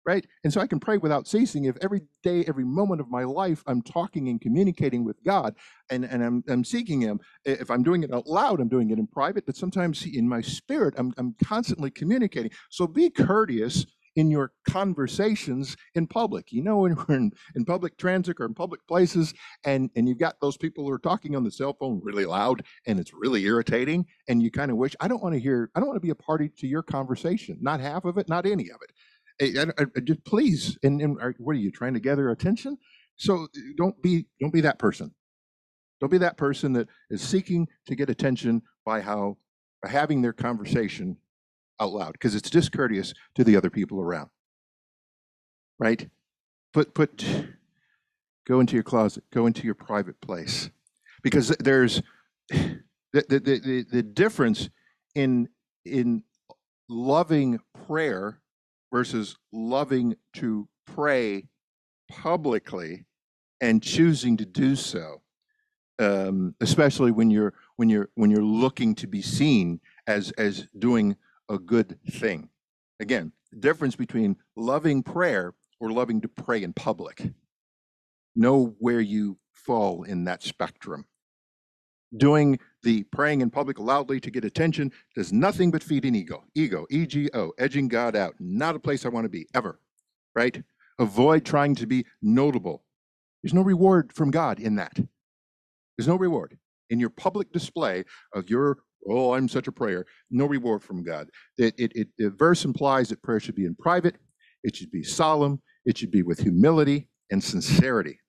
right? 0.05 0.25
And 0.43 0.51
so 0.51 0.61
I 0.61 0.67
can 0.67 0.79
pray 0.79 0.97
without 0.97 1.27
ceasing 1.27 1.65
if 1.65 1.77
every 1.81 2.01
day, 2.23 2.43
every 2.47 2.65
moment 2.65 3.01
of 3.01 3.09
my 3.09 3.23
life, 3.23 3.63
I'm 3.67 3.81
talking 3.81 4.29
and 4.29 4.39
communicating 4.39 5.03
with 5.03 5.23
God 5.23 5.55
and, 5.89 6.05
and 6.05 6.23
I'm, 6.23 6.43
I'm 6.47 6.63
seeking 6.63 7.01
Him. 7.01 7.19
If 7.45 7.69
I'm 7.69 7.83
doing 7.83 8.03
it 8.03 8.13
out 8.13 8.27
loud, 8.27 8.59
I'm 8.59 8.69
doing 8.69 8.89
it 8.91 8.99
in 8.99 9.07
private, 9.07 9.45
but 9.45 9.55
sometimes 9.55 10.05
in 10.05 10.27
my 10.27 10.41
spirit, 10.41 10.93
I'm, 10.97 11.13
I'm 11.17 11.35
constantly 11.43 11.91
communicating. 11.91 12.51
So 12.69 12.87
be 12.87 13.09
courteous 13.09 13.85
in 14.15 14.29
your 14.29 14.51
conversations 14.69 15.75
in 15.95 16.07
public. 16.07 16.51
You 16.51 16.63
know, 16.63 16.77
when 16.83 16.95
we're 16.95 17.15
in, 17.15 17.31
in 17.55 17.65
public 17.65 17.97
transit 17.97 18.37
or 18.39 18.45
in 18.45 18.53
public 18.53 18.85
places 18.87 19.33
and, 19.65 19.89
and 19.95 20.07
you've 20.07 20.19
got 20.19 20.39
those 20.41 20.57
people 20.57 20.85
who 20.85 20.91
are 20.91 20.99
talking 20.99 21.35
on 21.35 21.43
the 21.43 21.51
cell 21.51 21.75
phone 21.79 22.01
really 22.03 22.25
loud 22.25 22.63
and 22.85 22.99
it's 22.99 23.13
really 23.13 23.43
irritating 23.43 24.05
and 24.27 24.41
you 24.41 24.51
kind 24.51 24.71
of 24.71 24.77
wish, 24.77 24.95
I 24.99 25.07
don't 25.07 25.23
want 25.23 25.33
to 25.33 25.39
hear, 25.39 25.69
I 25.75 25.79
don't 25.79 25.87
want 25.87 25.97
to 25.97 26.05
be 26.05 26.11
a 26.11 26.15
party 26.15 26.49
to 26.57 26.67
your 26.67 26.83
conversation, 26.83 27.57
not 27.61 27.79
half 27.79 28.05
of 28.05 28.17
it, 28.17 28.29
not 28.29 28.45
any 28.45 28.69
of 28.69 28.77
it. 28.81 28.91
I, 29.41 29.65
I, 29.77 29.99
just 30.01 30.23
please, 30.25 30.77
and, 30.83 31.01
and 31.01 31.19
are, 31.21 31.35
what 31.37 31.55
are 31.55 31.59
you 31.59 31.71
trying 31.71 31.93
to 31.93 31.99
gather 31.99 32.29
attention? 32.29 32.77
So 33.15 33.47
don't 33.77 34.01
be 34.01 34.25
don't 34.39 34.53
be 34.53 34.61
that 34.61 34.79
person. 34.79 35.13
Don't 35.99 36.11
be 36.11 36.17
that 36.19 36.37
person 36.37 36.73
that 36.73 36.89
is 37.09 37.21
seeking 37.21 37.67
to 37.87 37.95
get 37.95 38.09
attention 38.09 38.61
by 38.85 39.01
how 39.01 39.37
by 39.81 39.89
having 39.89 40.21
their 40.21 40.33
conversation 40.33 41.17
out 41.79 41.93
loud 41.93 42.13
because 42.13 42.35
it's 42.35 42.49
discourteous 42.49 43.13
to 43.35 43.43
the 43.43 43.55
other 43.55 43.69
people 43.69 43.99
around. 43.99 44.29
Right? 45.79 46.09
Put 46.73 46.93
put 46.93 47.25
go 48.45 48.59
into 48.59 48.73
your 48.75 48.83
closet, 48.83 49.23
go 49.31 49.45
into 49.45 49.63
your 49.63 49.75
private 49.75 50.19
place. 50.21 50.69
Because 51.21 51.49
there's 51.59 52.01
the 52.49 52.81
the, 53.13 53.39
the, 53.39 53.85
the 53.89 54.03
difference 54.03 54.69
in 55.15 55.49
in 55.85 56.23
loving 56.89 57.59
prayer 57.87 58.39
versus 58.93 59.35
loving 59.51 60.15
to 60.33 60.69
pray 60.85 61.43
publicly 62.09 63.05
and 63.59 63.83
choosing 63.83 64.37
to 64.37 64.45
do 64.45 64.75
so 64.75 65.23
um, 65.99 66.55
especially 66.61 67.11
when 67.11 67.29
you're 67.29 67.53
when 67.75 67.89
you're 67.89 68.09
when 68.15 68.31
you're 68.31 68.43
looking 68.43 68.95
to 68.95 69.07
be 69.07 69.21
seen 69.21 69.79
as 70.07 70.31
as 70.31 70.67
doing 70.77 71.15
a 71.49 71.57
good 71.57 71.99
thing. 72.09 72.49
Again 72.99 73.31
the 73.51 73.59
difference 73.59 73.95
between 73.95 74.35
loving 74.55 75.03
prayer 75.03 75.53
or 75.79 75.91
loving 75.91 76.21
to 76.21 76.27
pray 76.27 76.63
in 76.63 76.73
public. 76.73 77.31
Know 78.35 78.75
where 78.79 79.01
you 79.01 79.37
fall 79.51 80.03
in 80.03 80.23
that 80.23 80.41
spectrum 80.41 81.05
doing 82.17 82.59
the 82.83 83.03
praying 83.03 83.41
in 83.41 83.49
public 83.49 83.79
loudly 83.79 84.19
to 84.19 84.31
get 84.31 84.45
attention 84.45 84.91
does 85.15 85.33
nothing 85.33 85.71
but 85.71 85.83
feed 85.83 86.05
an 86.05 86.15
ego. 86.15 86.43
Ego, 86.55 86.85
E 86.89 87.05
G 87.05 87.29
O, 87.33 87.51
edging 87.57 87.87
God 87.87 88.15
out. 88.15 88.35
Not 88.39 88.75
a 88.75 88.79
place 88.79 89.05
I 89.05 89.09
want 89.09 89.25
to 89.25 89.29
be 89.29 89.47
ever, 89.53 89.79
right? 90.35 90.61
Avoid 90.99 91.45
trying 91.45 91.75
to 91.75 91.87
be 91.87 92.05
notable. 92.21 92.83
There's 93.41 93.53
no 93.53 93.61
reward 93.61 94.13
from 94.13 94.31
God 94.31 94.59
in 94.59 94.75
that. 94.75 94.97
There's 95.97 96.07
no 96.07 96.15
reward 96.15 96.57
in 96.89 96.99
your 96.99 97.09
public 97.09 97.51
display 97.51 98.03
of 98.33 98.49
your, 98.49 98.77
oh, 99.07 99.33
I'm 99.33 99.49
such 99.49 99.67
a 99.67 99.71
prayer. 99.71 100.05
No 100.29 100.45
reward 100.45 100.83
from 100.83 101.03
God. 101.03 101.29
It, 101.57 101.73
it, 101.77 101.91
it, 101.95 102.07
the 102.17 102.29
verse 102.29 102.65
implies 102.65 103.09
that 103.09 103.23
prayer 103.23 103.39
should 103.39 103.55
be 103.55 103.65
in 103.65 103.75
private, 103.75 104.17
it 104.63 104.75
should 104.75 104.91
be 104.91 105.03
solemn, 105.03 105.61
it 105.85 105.97
should 105.97 106.11
be 106.11 106.23
with 106.23 106.39
humility 106.39 107.09
and 107.31 107.43
sincerity, 107.43 108.19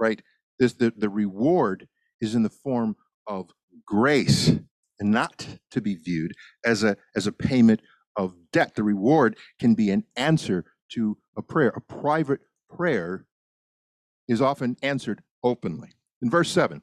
right? 0.00 0.20
This, 0.58 0.72
the, 0.72 0.92
the 0.96 1.08
reward 1.10 1.86
is 2.20 2.34
in 2.34 2.42
the 2.42 2.50
form 2.50 2.96
of 3.26 3.50
grace 3.84 4.52
and 4.98 5.10
not 5.10 5.46
to 5.70 5.80
be 5.80 5.94
viewed 5.94 6.34
as 6.64 6.82
a, 6.82 6.96
as 7.14 7.26
a 7.26 7.32
payment 7.32 7.82
of 8.16 8.34
debt. 8.52 8.74
The 8.74 8.82
reward 8.82 9.36
can 9.58 9.74
be 9.74 9.90
an 9.90 10.04
answer 10.16 10.64
to 10.90 11.18
a 11.36 11.42
prayer. 11.42 11.72
A 11.76 11.80
private 11.80 12.40
prayer 12.70 13.26
is 14.28 14.40
often 14.40 14.76
answered 14.82 15.22
openly. 15.42 15.90
In 16.22 16.30
verse 16.30 16.50
7, 16.50 16.82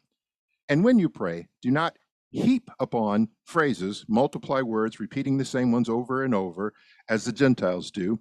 and 0.69 0.83
when 0.83 0.99
you 0.99 1.09
pray, 1.09 1.47
do 1.61 1.71
not 1.71 1.97
heap 2.29 2.69
upon 2.79 3.29
phrases, 3.45 4.05
multiply 4.07 4.61
words, 4.61 4.99
repeating 4.99 5.37
the 5.37 5.45
same 5.45 5.71
ones 5.71 5.89
over 5.89 6.23
and 6.23 6.33
over, 6.33 6.73
as 7.09 7.25
the 7.25 7.31
Gentiles 7.31 7.91
do, 7.91 8.19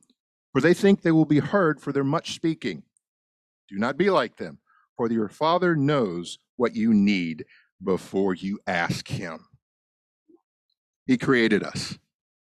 For 0.52 0.60
they 0.60 0.74
think 0.74 1.00
they 1.00 1.12
will 1.12 1.24
be 1.24 1.38
heard 1.38 1.80
for 1.80 1.92
their 1.92 2.04
much 2.04 2.34
speaking. 2.34 2.82
Do 3.68 3.78
not 3.78 3.96
be 3.96 4.10
like 4.10 4.36
them, 4.36 4.58
for 4.96 5.10
your 5.10 5.28
Father 5.28 5.74
knows 5.74 6.38
what 6.56 6.76
you 6.76 6.92
need 6.92 7.46
before 7.82 8.34
you 8.34 8.58
ask 8.66 9.08
Him. 9.08 9.46
He 11.06 11.16
created 11.18 11.62
us, 11.62 11.98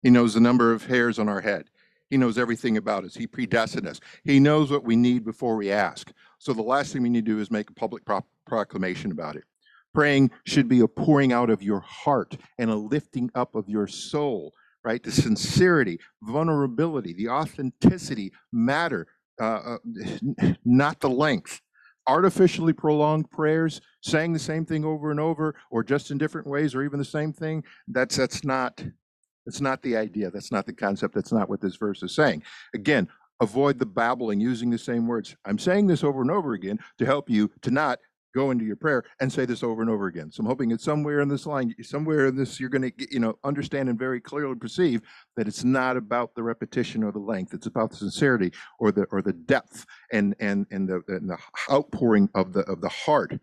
He 0.02 0.10
knows 0.10 0.34
the 0.34 0.40
number 0.40 0.72
of 0.74 0.86
hairs 0.86 1.20
on 1.20 1.30
our 1.30 1.42
head. 1.42 1.70
He 2.10 2.18
knows 2.18 2.38
everything 2.38 2.78
about 2.78 3.04
us. 3.04 3.16
He 3.16 3.28
predestined 3.28 3.88
us. 3.88 4.00
He 4.24 4.40
knows 4.40 4.72
what 4.72 4.84
we 4.84 4.96
need 4.96 5.24
before 5.24 5.56
we 5.56 5.72
ask. 5.72 6.12
So 6.40 6.54
the 6.54 6.64
last 6.64 6.92
thing 6.92 7.04
we 7.04 7.10
need 7.10 7.26
to 7.26 7.34
do 7.34 7.40
is 7.40 7.52
make 7.52 7.70
a 7.70 7.74
public 7.74 8.04
pro- 8.04 8.26
proclamation 8.48 9.12
about 9.12 9.36
it. 9.36 9.44
Praying 9.94 10.32
should 10.46 10.68
be 10.68 10.80
a 10.80 10.88
pouring 10.88 11.32
out 11.34 11.50
of 11.50 11.62
your 11.62 11.82
heart 11.82 12.38
and 12.58 12.70
a 12.70 12.76
lifting 12.76 13.30
up 13.36 13.56
of 13.56 13.70
your 13.70 13.88
soul, 13.88 14.54
right? 14.84 15.02
The 15.04 15.12
sincerity, 15.12 16.00
vulnerability, 16.24 17.14
the 17.14 17.30
authenticity 17.30 18.32
matter, 18.52 19.08
uh, 19.40 19.78
uh, 19.78 20.54
not 20.66 21.00
the 21.00 21.10
length. 21.10 21.62
Artificially 22.08 22.74
prolonged 22.74 23.30
prayers, 23.30 23.82
saying 24.02 24.34
the 24.34 24.40
same 24.40 24.66
thing 24.66 24.84
over 24.84 25.12
and 25.12 25.20
over, 25.20 25.56
or 25.70 25.84
just 25.84 26.12
in 26.12 26.18
different 26.18 26.48
ways, 26.48 26.74
or 26.74 26.84
even 26.84 26.98
the 26.98 27.06
same 27.06 27.32
thing, 27.32 27.64
that's, 27.88 28.16
that's 28.16 28.44
not 28.44 28.84
that's 29.46 29.62
not 29.62 29.82
the 29.82 29.98
idea. 29.98 30.30
That's 30.30 30.52
not 30.52 30.68
the 30.68 30.74
concept. 30.74 31.16
That's 31.16 31.32
not 31.32 31.50
what 31.50 31.60
this 31.60 31.76
verse 31.76 32.04
is 32.04 32.14
saying. 32.14 32.44
Again, 32.76 33.08
avoid 33.40 33.80
the 33.80 33.86
babbling 33.86 34.40
using 34.40 34.70
the 34.70 34.78
same 34.78 35.08
words. 35.08 35.36
I'm 35.44 35.58
saying 35.58 35.88
this 35.88 36.04
over 36.04 36.22
and 36.22 36.30
over 36.30 36.54
again 36.54 36.78
to 37.00 37.06
help 37.06 37.32
you 37.32 37.50
to 37.62 37.72
not 37.72 37.98
go 38.34 38.52
into 38.52 38.66
your 38.66 38.76
prayer 38.76 39.04
and 39.20 39.32
say 39.32 39.46
this 39.46 39.64
over 39.64 39.82
and 39.82 39.90
over 39.90 40.08
again. 40.08 40.32
So 40.32 40.42
I'm 40.42 40.48
hoping 40.48 40.70
that 40.70 40.82
somewhere 40.82 41.22
in 41.22 41.28
this 41.28 41.46
line, 41.46 41.74
somewhere 41.82 42.28
in 42.28 42.36
this, 42.36 42.60
you're 42.60 42.70
going 42.70 42.92
to, 42.92 43.14
you 43.14 43.20
know, 43.20 43.38
understand 43.44 43.90
and 43.90 43.98
very 43.98 44.22
clearly 44.22 44.56
perceive 44.56 45.02
that 45.36 45.48
it's 45.48 45.64
not 45.64 45.98
about 45.98 46.36
the 46.36 46.44
repetition 46.44 47.04
or 47.04 47.12
the 47.12 47.20
length. 47.20 47.54
It's 47.54 47.68
about 47.68 47.92
the 47.92 47.98
sincerity 47.98 48.52
or 48.80 48.92
the 48.92 49.04
or 49.12 49.22
the 49.22 49.34
depth 49.34 49.86
and 50.12 50.36
and 50.40 50.66
and 50.72 50.88
the 50.88 51.02
and 51.08 51.30
the 51.30 51.38
outpouring 51.72 52.30
of 52.36 52.54
the 52.54 52.62
of 52.62 52.82
the 52.82 52.90
heart. 52.90 53.40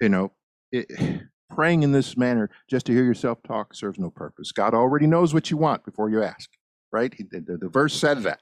You 0.00 0.08
know, 0.08 0.32
it, 0.72 0.90
Praying 1.54 1.84
in 1.84 1.92
this 1.92 2.16
manner 2.16 2.50
just 2.68 2.86
to 2.86 2.92
hear 2.92 3.04
yourself 3.04 3.38
talk 3.46 3.72
serves 3.72 4.00
no 4.00 4.10
purpose. 4.10 4.50
God 4.50 4.74
already 4.74 5.06
knows 5.06 5.32
what 5.32 5.48
you 5.48 5.56
want 5.56 5.84
before 5.84 6.10
you 6.10 6.20
ask, 6.20 6.50
right? 6.92 7.14
The, 7.30 7.38
the, 7.38 7.56
the 7.56 7.68
verse 7.68 7.94
said 7.94 8.24
that. 8.24 8.40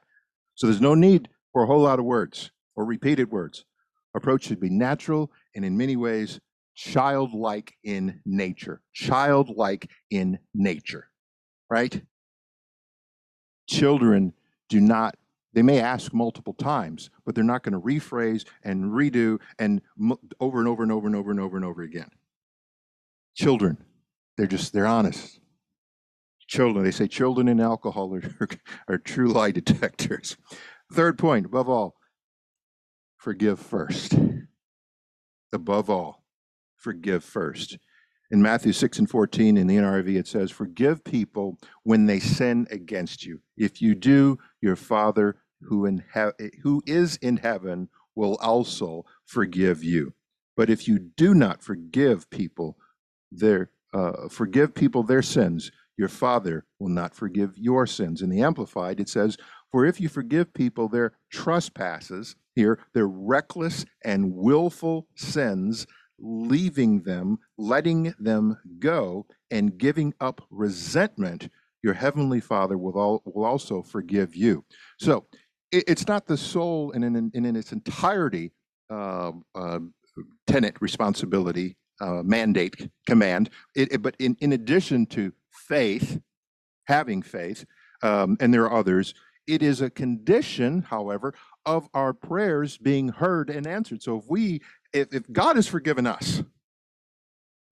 So 0.54 0.66
there's 0.66 0.80
no 0.80 0.94
need 0.94 1.28
for 1.52 1.62
a 1.62 1.66
whole 1.66 1.83
lot 1.83 1.98
of 1.98 2.07
words 2.07 2.50
or 2.76 2.87
repeated 2.87 3.30
words. 3.30 3.66
Approach 4.14 4.44
should 4.44 4.61
be 4.61 4.70
natural 4.70 5.31
and 5.55 5.64
in 5.64 5.77
many 5.77 5.96
ways 5.96 6.40
childlike 6.74 7.74
in 7.83 8.20
nature. 8.24 8.81
Childlike 8.92 9.90
in 10.11 10.38
nature, 10.55 11.09
right? 11.70 12.00
Children 13.68 14.33
do 14.68 14.81
not 14.81 15.16
they 15.55 15.62
may 15.62 15.81
ask 15.81 16.12
multiple 16.12 16.53
times, 16.53 17.11
but 17.24 17.35
they're 17.35 17.44
not 17.44 17.62
going 17.62 17.72
to 17.74 17.81
rephrase 17.81 18.44
and 18.64 18.87
redo 18.87 19.40
and 19.59 19.81
over 20.40 20.59
and 20.59 20.68
over 20.68 20.83
and 20.83 20.90
over 20.90 21.07
and 21.07 21.14
over 21.14 21.31
and 21.31 21.40
over 21.40 21.57
and 21.57 21.64
over 21.64 21.83
again. 21.83 22.11
Children, 23.37 23.79
they're 24.37 24.48
just, 24.48 24.72
they're 24.72 24.87
honest. 24.87 25.38
Children, 26.48 26.85
they 26.85 26.90
say 26.90 27.07
children 27.07 27.48
and 27.48 27.61
alcohol 27.61 28.14
are, 28.16 28.48
are 28.88 28.98
true 28.98 29.29
lie 29.29 29.53
detectors. 29.53 30.37
Third 30.92 31.18
point, 31.18 31.46
above 31.46 31.68
all, 31.68 31.94
forgive 33.24 33.58
first. 33.58 34.14
Above 35.50 35.88
all, 35.88 36.26
forgive 36.76 37.24
first. 37.24 37.78
In 38.30 38.42
Matthew 38.42 38.72
6 38.74 38.98
and 38.98 39.08
14 39.08 39.56
in 39.56 39.66
the 39.66 39.76
NRV, 39.76 40.16
it 40.16 40.26
says, 40.26 40.50
Forgive 40.50 41.02
people 41.02 41.58
when 41.84 42.04
they 42.04 42.20
sin 42.20 42.66
against 42.70 43.24
you. 43.24 43.40
If 43.56 43.80
you 43.80 43.94
do, 43.94 44.38
your 44.60 44.76
Father 44.76 45.37
who, 45.62 45.87
in 45.87 46.04
he- 46.12 46.50
who 46.62 46.82
is 46.87 47.16
in 47.16 47.38
heaven 47.38 47.88
will 48.14 48.37
also 48.42 49.06
forgive 49.24 49.82
you. 49.82 50.12
But 50.54 50.68
if 50.68 50.87
you 50.87 50.98
do 50.98 51.32
not 51.32 51.62
forgive 51.62 52.28
people 52.28 52.76
their 53.32 53.70
uh, 53.94 54.28
forgive 54.28 54.74
people 54.74 55.02
their 55.04 55.22
sins, 55.22 55.70
your 55.96 56.08
Father 56.08 56.66
will 56.80 56.88
not 56.88 57.14
forgive 57.14 57.56
your 57.56 57.87
sins. 57.87 58.22
In 58.22 58.28
the 58.28 58.42
Amplified, 58.42 58.98
it 58.98 59.08
says, 59.08 59.37
For 59.74 59.84
if 59.84 60.00
you 60.00 60.08
forgive 60.08 60.54
people 60.54 60.88
their 60.88 61.14
trespasses, 61.32 62.37
here, 62.54 62.78
their 62.92 63.08
reckless 63.08 63.84
and 64.04 64.32
willful 64.32 65.08
sins, 65.16 65.88
leaving 66.16 67.02
them, 67.02 67.38
letting 67.58 68.14
them 68.20 68.56
go, 68.78 69.26
and 69.50 69.76
giving 69.76 70.14
up 70.20 70.42
resentment, 70.48 71.48
your 71.82 71.94
heavenly 71.94 72.38
Father 72.38 72.78
will, 72.78 72.96
all, 72.96 73.22
will 73.24 73.44
also 73.44 73.82
forgive 73.82 74.37
you. 74.37 74.64
So 75.00 75.26
it, 75.72 75.82
it's 75.88 76.06
not 76.06 76.28
the 76.28 76.37
sole 76.37 76.92
in, 76.92 77.02
in, 77.02 77.32
in 77.34 77.56
its 77.56 77.72
entirety 77.72 78.52
uh, 78.90 79.32
uh, 79.56 79.80
tenant 80.46 80.76
responsibility 80.80 81.76
uh, 82.00 82.22
mandate 82.22 82.90
command. 83.08 83.50
It, 83.74 83.94
it, 83.94 84.02
but 84.02 84.14
in, 84.20 84.37
in 84.40 84.52
addition 84.52 85.06
to 85.06 85.32
faith, 85.50 86.20
having 86.84 87.22
faith, 87.22 87.64
um, 88.04 88.37
and 88.38 88.52
there 88.52 88.64
are 88.64 88.78
others, 88.78 89.14
it 89.46 89.62
is 89.62 89.80
a 89.80 89.90
condition, 89.90 90.83
however, 90.83 91.35
of 91.66 91.88
our 91.94 92.12
prayers 92.12 92.78
being 92.78 93.09
heard 93.09 93.50
and 93.50 93.66
answered. 93.66 94.02
So 94.02 94.18
if 94.18 94.24
we, 94.28 94.62
if, 94.92 95.12
if 95.12 95.30
God 95.33 95.57
has 95.57 95.66
forgiven 95.66 96.07
us, 96.07 96.42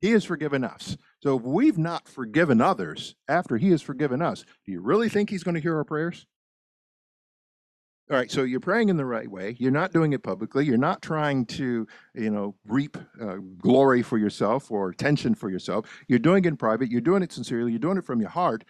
He 0.01 0.11
has 0.13 0.25
forgiven 0.25 0.65
us. 0.65 0.97
So 1.23 1.37
if 1.37 1.43
we've 1.43 1.79
not 1.79 2.09
forgiven 2.09 2.61
others 2.61 3.15
after 3.29 3.57
He 3.57 3.71
has 3.71 3.83
forgiven 3.83 4.23
us, 4.23 4.45
do 4.65 4.73
you 4.73 4.81
really 4.81 5.09
think 5.09 5.31
He's 5.31 5.45
going 5.45 5.55
to 5.55 5.61
hear 5.61 5.77
our 5.77 5.85
prayers? 5.85 6.27
All 8.11 8.19
right, 8.19 8.31
so 8.31 8.43
you're 8.43 8.61
praying 8.61 8.89
in 8.89 8.97
the 8.97 9.07
right 9.07 9.31
way. 9.31 9.57
You're 9.59 9.71
not 9.71 9.93
doing 9.93 10.13
it 10.13 10.23
publicly. 10.23 10.67
You're 10.67 10.77
not 10.77 11.01
trying 11.01 11.47
to, 11.47 11.87
you 12.15 12.31
know, 12.31 12.55
reap 12.67 12.99
uh, 13.21 13.37
glory 13.59 14.03
for 14.03 14.19
yourself 14.19 14.71
or 14.71 14.91
attention 14.91 15.35
for 15.35 15.49
yourself. 15.49 15.87
You're 16.09 16.19
doing 16.19 16.45
it 16.45 16.49
in 16.49 16.57
private. 16.57 16.91
You're 16.91 17.01
doing 17.01 17.23
it 17.23 17.33
sincerely. 17.33 17.71
You're 17.71 17.79
doing 17.79 17.97
it 17.97 18.05
from 18.05 18.21
your 18.21 18.29
heart. 18.29 18.65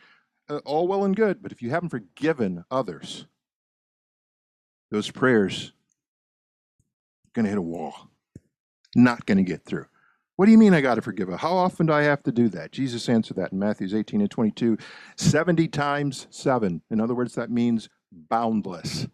Uh, 0.52 0.60
all 0.64 0.86
well 0.86 1.04
and 1.04 1.16
good. 1.16 1.42
But 1.42 1.52
if 1.52 1.62
you 1.62 1.70
haven't 1.70 1.88
forgiven 1.88 2.64
others, 2.70 3.26
those 4.90 5.10
prayers 5.10 5.72
are 7.26 7.30
going 7.34 7.44
to 7.44 7.50
hit 7.50 7.58
a 7.58 7.62
wall. 7.62 8.10
Not 8.94 9.24
going 9.24 9.38
to 9.38 9.44
get 9.44 9.64
through. 9.64 9.86
What 10.36 10.46
do 10.46 10.52
you 10.52 10.58
mean 10.58 10.74
I 10.74 10.80
got 10.80 10.96
to 10.96 11.02
forgive? 11.02 11.28
How 11.30 11.54
often 11.54 11.86
do 11.86 11.92
I 11.92 12.02
have 12.02 12.22
to 12.24 12.32
do 12.32 12.48
that? 12.50 12.72
Jesus 12.72 13.08
answered 13.08 13.36
that 13.36 13.52
in 13.52 13.58
Matthew 13.58 13.96
18 13.96 14.20
and 14.20 14.30
22, 14.30 14.76
70 15.16 15.68
times 15.68 16.26
7. 16.30 16.82
In 16.90 17.00
other 17.00 17.14
words, 17.14 17.34
that 17.34 17.50
means 17.50 17.88
boundless 18.10 19.06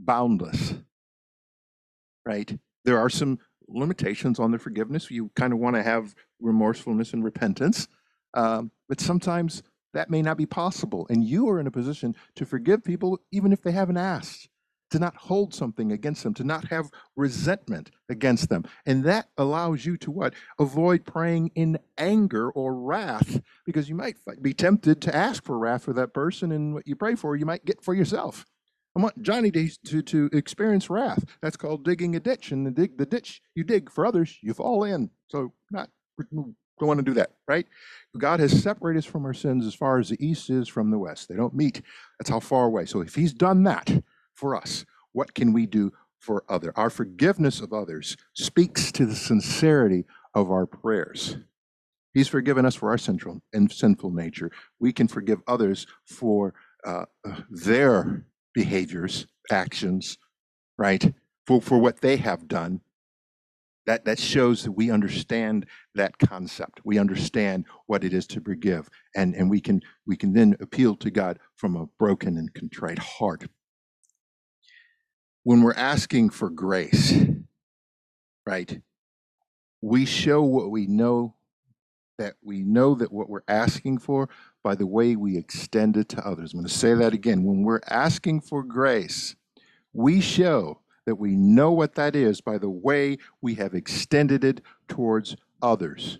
boundless, 0.00 0.74
right? 2.24 2.58
There 2.84 2.98
are 2.98 3.10
some 3.10 3.38
limitations 3.68 4.38
on 4.38 4.50
the 4.50 4.58
forgiveness. 4.58 5.10
You 5.10 5.30
kind 5.36 5.52
of 5.52 5.58
want 5.58 5.76
to 5.76 5.82
have 5.82 6.14
remorsefulness 6.40 7.12
and 7.12 7.22
repentance, 7.22 7.86
um, 8.34 8.70
but 8.88 9.00
sometimes 9.00 9.62
that 9.92 10.10
may 10.10 10.22
not 10.22 10.36
be 10.36 10.46
possible. 10.46 11.06
And 11.10 11.24
you 11.24 11.48
are 11.48 11.60
in 11.60 11.66
a 11.66 11.70
position 11.70 12.14
to 12.36 12.44
forgive 12.44 12.84
people 12.84 13.20
even 13.32 13.52
if 13.52 13.62
they 13.62 13.72
haven't 13.72 13.96
asked, 13.96 14.48
to 14.90 14.98
not 14.98 15.16
hold 15.16 15.54
something 15.54 15.92
against 15.92 16.24
them, 16.24 16.34
to 16.34 16.44
not 16.44 16.68
have 16.68 16.90
resentment 17.16 17.90
against 18.08 18.48
them. 18.48 18.64
And 18.86 19.04
that 19.04 19.28
allows 19.38 19.86
you 19.86 19.96
to 19.98 20.10
what? 20.10 20.34
Avoid 20.58 21.04
praying 21.04 21.52
in 21.54 21.78
anger 21.96 22.50
or 22.50 22.74
wrath 22.74 23.40
because 23.64 23.88
you 23.88 23.94
might 23.94 24.16
be 24.42 24.52
tempted 24.52 25.00
to 25.02 25.14
ask 25.14 25.44
for 25.44 25.58
wrath 25.58 25.84
for 25.84 25.92
that 25.92 26.12
person, 26.12 26.50
and 26.52 26.74
what 26.74 26.86
you 26.86 26.96
pray 26.96 27.14
for, 27.14 27.36
you 27.36 27.46
might 27.46 27.64
get 27.64 27.82
for 27.82 27.94
yourself. 27.94 28.44
I 28.96 29.00
want 29.00 29.22
Johnny 29.22 29.52
to, 29.52 29.68
to, 29.86 30.02
to 30.02 30.30
experience 30.32 30.90
wrath. 30.90 31.24
That's 31.40 31.56
called 31.56 31.84
digging 31.84 32.16
a 32.16 32.20
ditch. 32.20 32.50
And 32.50 32.66
the, 32.66 32.72
dig, 32.72 32.98
the 32.98 33.06
ditch 33.06 33.40
you 33.54 33.62
dig 33.62 33.90
for 33.90 34.04
others, 34.04 34.36
you 34.42 34.52
fall 34.52 34.82
in. 34.82 35.10
So 35.28 35.52
not 35.70 35.90
don't 36.80 36.88
want 36.88 36.98
to 36.98 37.04
do 37.04 37.14
that, 37.14 37.32
right? 37.46 37.66
God 38.18 38.40
has 38.40 38.62
separated 38.62 39.00
us 39.00 39.04
from 39.04 39.24
our 39.24 39.34
sins 39.34 39.66
as 39.66 39.74
far 39.74 39.98
as 39.98 40.08
the 40.08 40.24
east 40.24 40.50
is 40.50 40.66
from 40.66 40.90
the 40.90 40.98
west. 40.98 41.28
They 41.28 41.36
don't 41.36 41.54
meet. 41.54 41.82
That's 42.18 42.30
how 42.30 42.40
far 42.40 42.64
away. 42.64 42.86
So 42.86 43.02
if 43.02 43.14
he's 43.14 43.32
done 43.32 43.62
that 43.64 44.02
for 44.34 44.56
us, 44.56 44.84
what 45.12 45.34
can 45.34 45.52
we 45.52 45.66
do 45.66 45.92
for 46.18 46.42
other? 46.48 46.72
Our 46.76 46.90
forgiveness 46.90 47.60
of 47.60 47.72
others 47.72 48.16
speaks 48.34 48.90
to 48.92 49.06
the 49.06 49.14
sincerity 49.14 50.06
of 50.34 50.50
our 50.50 50.66
prayers. 50.66 51.36
He's 52.14 52.28
forgiven 52.28 52.66
us 52.66 52.74
for 52.74 52.90
our 52.90 52.98
central 52.98 53.40
and 53.52 53.70
sinful 53.70 54.10
nature. 54.10 54.50
We 54.80 54.92
can 54.92 55.06
forgive 55.06 55.40
others 55.46 55.86
for 56.04 56.54
uh, 56.84 57.04
their 57.50 58.24
behaviors, 58.54 59.26
actions, 59.50 60.18
right? 60.78 61.14
For, 61.46 61.60
for 61.60 61.78
what 61.78 62.00
they 62.00 62.16
have 62.16 62.48
done. 62.48 62.80
That, 63.86 64.04
that 64.04 64.18
shows 64.18 64.62
that 64.64 64.72
we 64.72 64.90
understand 64.90 65.66
that 65.94 66.18
concept. 66.18 66.80
We 66.84 66.98
understand 66.98 67.64
what 67.86 68.04
it 68.04 68.12
is 68.12 68.26
to 68.28 68.40
forgive. 68.40 68.88
And, 69.16 69.34
and 69.34 69.50
we, 69.50 69.60
can, 69.60 69.80
we 70.06 70.16
can 70.16 70.32
then 70.32 70.56
appeal 70.60 70.96
to 70.96 71.10
God 71.10 71.38
from 71.56 71.76
a 71.76 71.86
broken 71.98 72.36
and 72.36 72.52
contrite 72.54 72.98
heart. 72.98 73.44
When 75.42 75.62
we're 75.62 75.74
asking 75.74 76.30
for 76.30 76.50
grace, 76.50 77.14
right, 78.46 78.80
we 79.80 80.04
show 80.04 80.42
what 80.42 80.70
we 80.70 80.86
know 80.86 81.34
that 82.18 82.34
we 82.42 82.62
know 82.62 82.94
that 82.94 83.10
what 83.10 83.30
we're 83.30 83.40
asking 83.48 83.96
for 83.96 84.28
by 84.62 84.74
the 84.74 84.86
way 84.86 85.16
we 85.16 85.38
extend 85.38 85.96
it 85.96 86.10
to 86.10 86.26
others. 86.26 86.52
I'm 86.52 86.60
going 86.60 86.68
to 86.68 86.74
say 86.74 86.92
that 86.92 87.14
again. 87.14 87.44
When 87.44 87.62
we're 87.62 87.80
asking 87.88 88.42
for 88.42 88.62
grace, 88.62 89.34
we 89.94 90.20
show 90.20 90.79
that 91.06 91.16
we 91.16 91.34
know 91.34 91.72
what 91.72 91.94
that 91.94 92.14
is 92.14 92.40
by 92.40 92.58
the 92.58 92.70
way 92.70 93.18
we 93.40 93.54
have 93.56 93.74
extended 93.74 94.44
it 94.44 94.60
towards 94.88 95.36
others. 95.62 96.18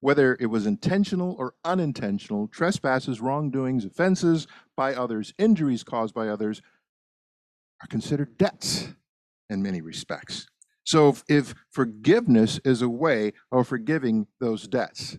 Whether 0.00 0.36
it 0.40 0.46
was 0.46 0.66
intentional 0.66 1.36
or 1.38 1.54
unintentional, 1.64 2.48
trespasses, 2.48 3.20
wrongdoings, 3.20 3.84
offenses 3.84 4.46
by 4.76 4.94
others, 4.94 5.32
injuries 5.38 5.84
caused 5.84 6.14
by 6.14 6.28
others 6.28 6.60
are 7.82 7.86
considered 7.86 8.36
debts 8.36 8.94
in 9.48 9.62
many 9.62 9.80
respects. 9.80 10.48
So 10.84 11.08
if, 11.08 11.24
if 11.28 11.54
forgiveness 11.70 12.60
is 12.64 12.82
a 12.82 12.88
way 12.88 13.32
of 13.52 13.68
forgiving 13.68 14.26
those 14.40 14.66
debts, 14.66 15.18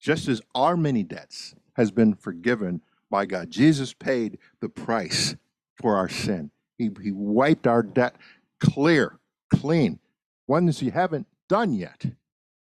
just 0.00 0.28
as 0.28 0.42
our 0.54 0.76
many 0.76 1.02
debts 1.02 1.54
has 1.76 1.90
been 1.90 2.14
forgiven 2.14 2.82
by 3.10 3.24
God, 3.24 3.50
Jesus 3.50 3.94
paid 3.94 4.38
the 4.60 4.68
price 4.68 5.36
for 5.80 5.96
our 5.96 6.08
sin. 6.08 6.50
He, 6.78 6.90
he 7.02 7.12
wiped 7.12 7.66
our 7.66 7.82
debt 7.82 8.16
clear, 8.60 9.18
clean, 9.52 9.98
ones 10.46 10.82
you 10.82 10.90
haven't 10.90 11.26
done 11.48 11.72
yet. 11.72 12.04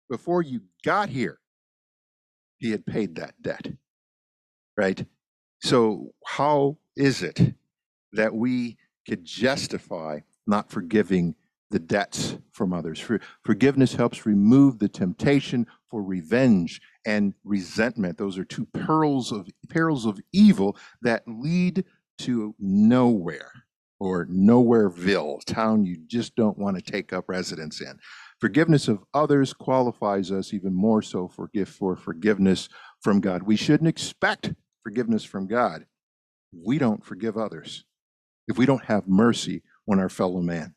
Before 0.09 0.43
you 0.43 0.63
got 0.85 1.09
here, 1.09 1.39
he 2.59 2.71
had 2.71 2.87
paid 2.87 3.17
that 3.17 3.41
debt, 3.41 3.69
right? 4.77 5.07
So, 5.61 6.13
how 6.27 6.79
is 6.97 7.23
it 7.23 7.55
that 8.13 8.35
we 8.35 8.77
could 9.07 9.25
justify 9.25 10.21
not 10.47 10.71
forgiving 10.71 11.35
the 11.71 11.79
debts 11.79 12.37
from 12.53 12.73
others. 12.73 12.99
For, 12.99 13.21
forgiveness 13.45 13.95
helps 13.95 14.27
remove 14.27 14.79
the 14.79 14.89
temptation 14.89 15.67
for 15.89 16.03
revenge 16.03 16.81
and 17.07 17.35
resentment. 17.45 18.19
Those 18.19 18.39
are 18.39 18.45
two 18.45 18.67
pearls 18.67 19.33
of 19.33 19.49
perils 19.69 20.05
of 20.05 20.21
evil 20.33 20.77
that 21.03 21.23
lead 21.27 21.85
to 22.19 22.55
nowhere 22.59 23.53
or 24.01 24.27
nowhereville, 24.27 25.45
town 25.45 25.85
you 25.85 25.99
just 26.07 26.35
don't 26.35 26.59
want 26.59 26.77
to 26.77 26.83
take 26.83 27.13
up 27.13 27.29
residence 27.29 27.81
in. 27.81 27.99
Forgiveness 28.41 28.89
of 28.89 29.05
others 29.13 29.53
qualifies 29.53 30.33
us 30.33 30.55
even 30.55 30.75
more 30.75 31.03
so 31.03 31.29
for 31.29 31.49
gift 31.49 31.77
for 31.77 31.95
forgiveness 31.95 32.71
from 33.03 33.21
God. 33.21 33.43
We 33.43 33.57
shouldn't 33.57 33.89
expect 33.89 34.55
forgiveness 34.83 35.23
from 35.25 35.47
God. 35.47 35.85
We 36.53 36.79
don't 36.79 37.05
forgive 37.05 37.37
others 37.37 37.85
if 38.49 38.57
we 38.57 38.67
don't 38.67 38.87
have 38.87 39.07
mercy 39.07 39.63
on 39.89 40.01
our 40.01 40.09
fellow 40.09 40.41
man. 40.41 40.75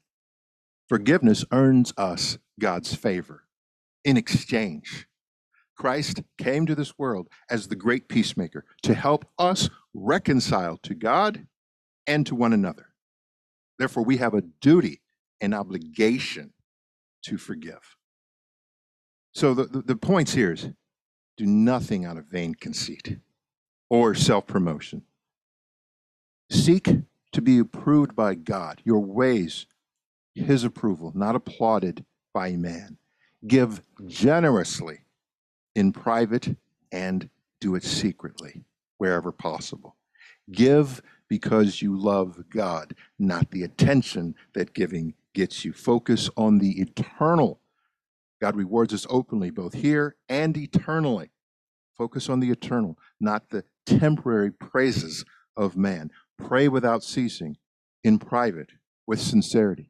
Forgiveness 0.90 1.46
earns 1.52 1.94
us 1.98 2.38
God's 2.60 2.94
favor. 2.94 3.46
In 4.04 4.18
exchange, 4.18 5.08
Christ 5.78 6.22
came 6.38 6.66
to 6.66 6.76
this 6.76 6.98
world 7.00 7.30
as 7.50 7.68
the 7.68 7.76
great 7.76 8.10
peacemaker 8.10 8.66
to 8.84 8.94
help 8.94 9.26
us 9.40 9.70
reconcile 9.94 10.78
to 10.84 10.94
God 10.94 11.48
and 12.06 12.26
to 12.28 12.36
one 12.36 12.54
another. 12.54 12.93
Therefore, 13.78 14.04
we 14.04 14.18
have 14.18 14.34
a 14.34 14.42
duty 14.42 15.02
an 15.42 15.54
obligation 15.54 16.54
to 17.24 17.38
forgive. 17.38 17.98
So, 19.34 19.54
the, 19.54 19.66
the, 19.66 19.82
the 19.82 19.96
points 19.96 20.34
here 20.34 20.54
is 20.54 20.70
do 21.38 21.46
nothing 21.46 22.06
out 22.06 22.18
of 22.18 22.26
vain 22.26 22.56
conceit 22.56 23.18
or 23.90 24.14
self 24.16 24.48
promotion. 24.48 25.04
Seek 26.50 26.88
to 27.32 27.42
be 27.42 27.60
approved 27.60 28.16
by 28.16 28.36
God, 28.36 28.82
your 28.84 29.00
ways, 29.00 29.66
his 30.36 30.64
approval, 30.64 31.12
not 31.16 31.36
applauded 31.36 32.06
by 32.34 32.52
man. 32.52 32.98
Give 33.48 33.82
generously 34.08 35.00
in 35.76 35.92
private 35.92 36.56
and 36.92 37.30
do 37.60 37.76
it 37.76 37.84
secretly 37.84 38.64
wherever 38.98 39.32
possible. 39.32 39.96
Give 40.52 41.02
because 41.34 41.82
you 41.82 41.98
love 41.98 42.44
God, 42.52 42.94
not 43.18 43.50
the 43.50 43.64
attention 43.64 44.36
that 44.54 44.76
giving 44.76 45.16
gets 45.34 45.66
you. 45.66 45.74
Focus 45.74 46.30
on 46.38 46.60
the 46.60 46.80
eternal. 46.80 47.60
God 48.40 48.56
rewards 48.56 48.94
us 48.94 49.08
openly, 49.10 49.50
both 49.50 49.74
here 49.74 50.16
and 50.30 50.56
eternally. 50.56 51.32
Focus 51.98 52.30
on 52.30 52.40
the 52.40 52.52
eternal, 52.52 53.00
not 53.20 53.50
the 53.50 53.64
temporary 53.88 54.52
praises 54.52 55.26
of 55.58 55.76
man. 55.76 56.12
Pray 56.38 56.68
without 56.68 57.04
ceasing, 57.04 57.58
in 58.04 58.20
private, 58.20 58.70
with 59.08 59.20
sincerity. 59.20 59.90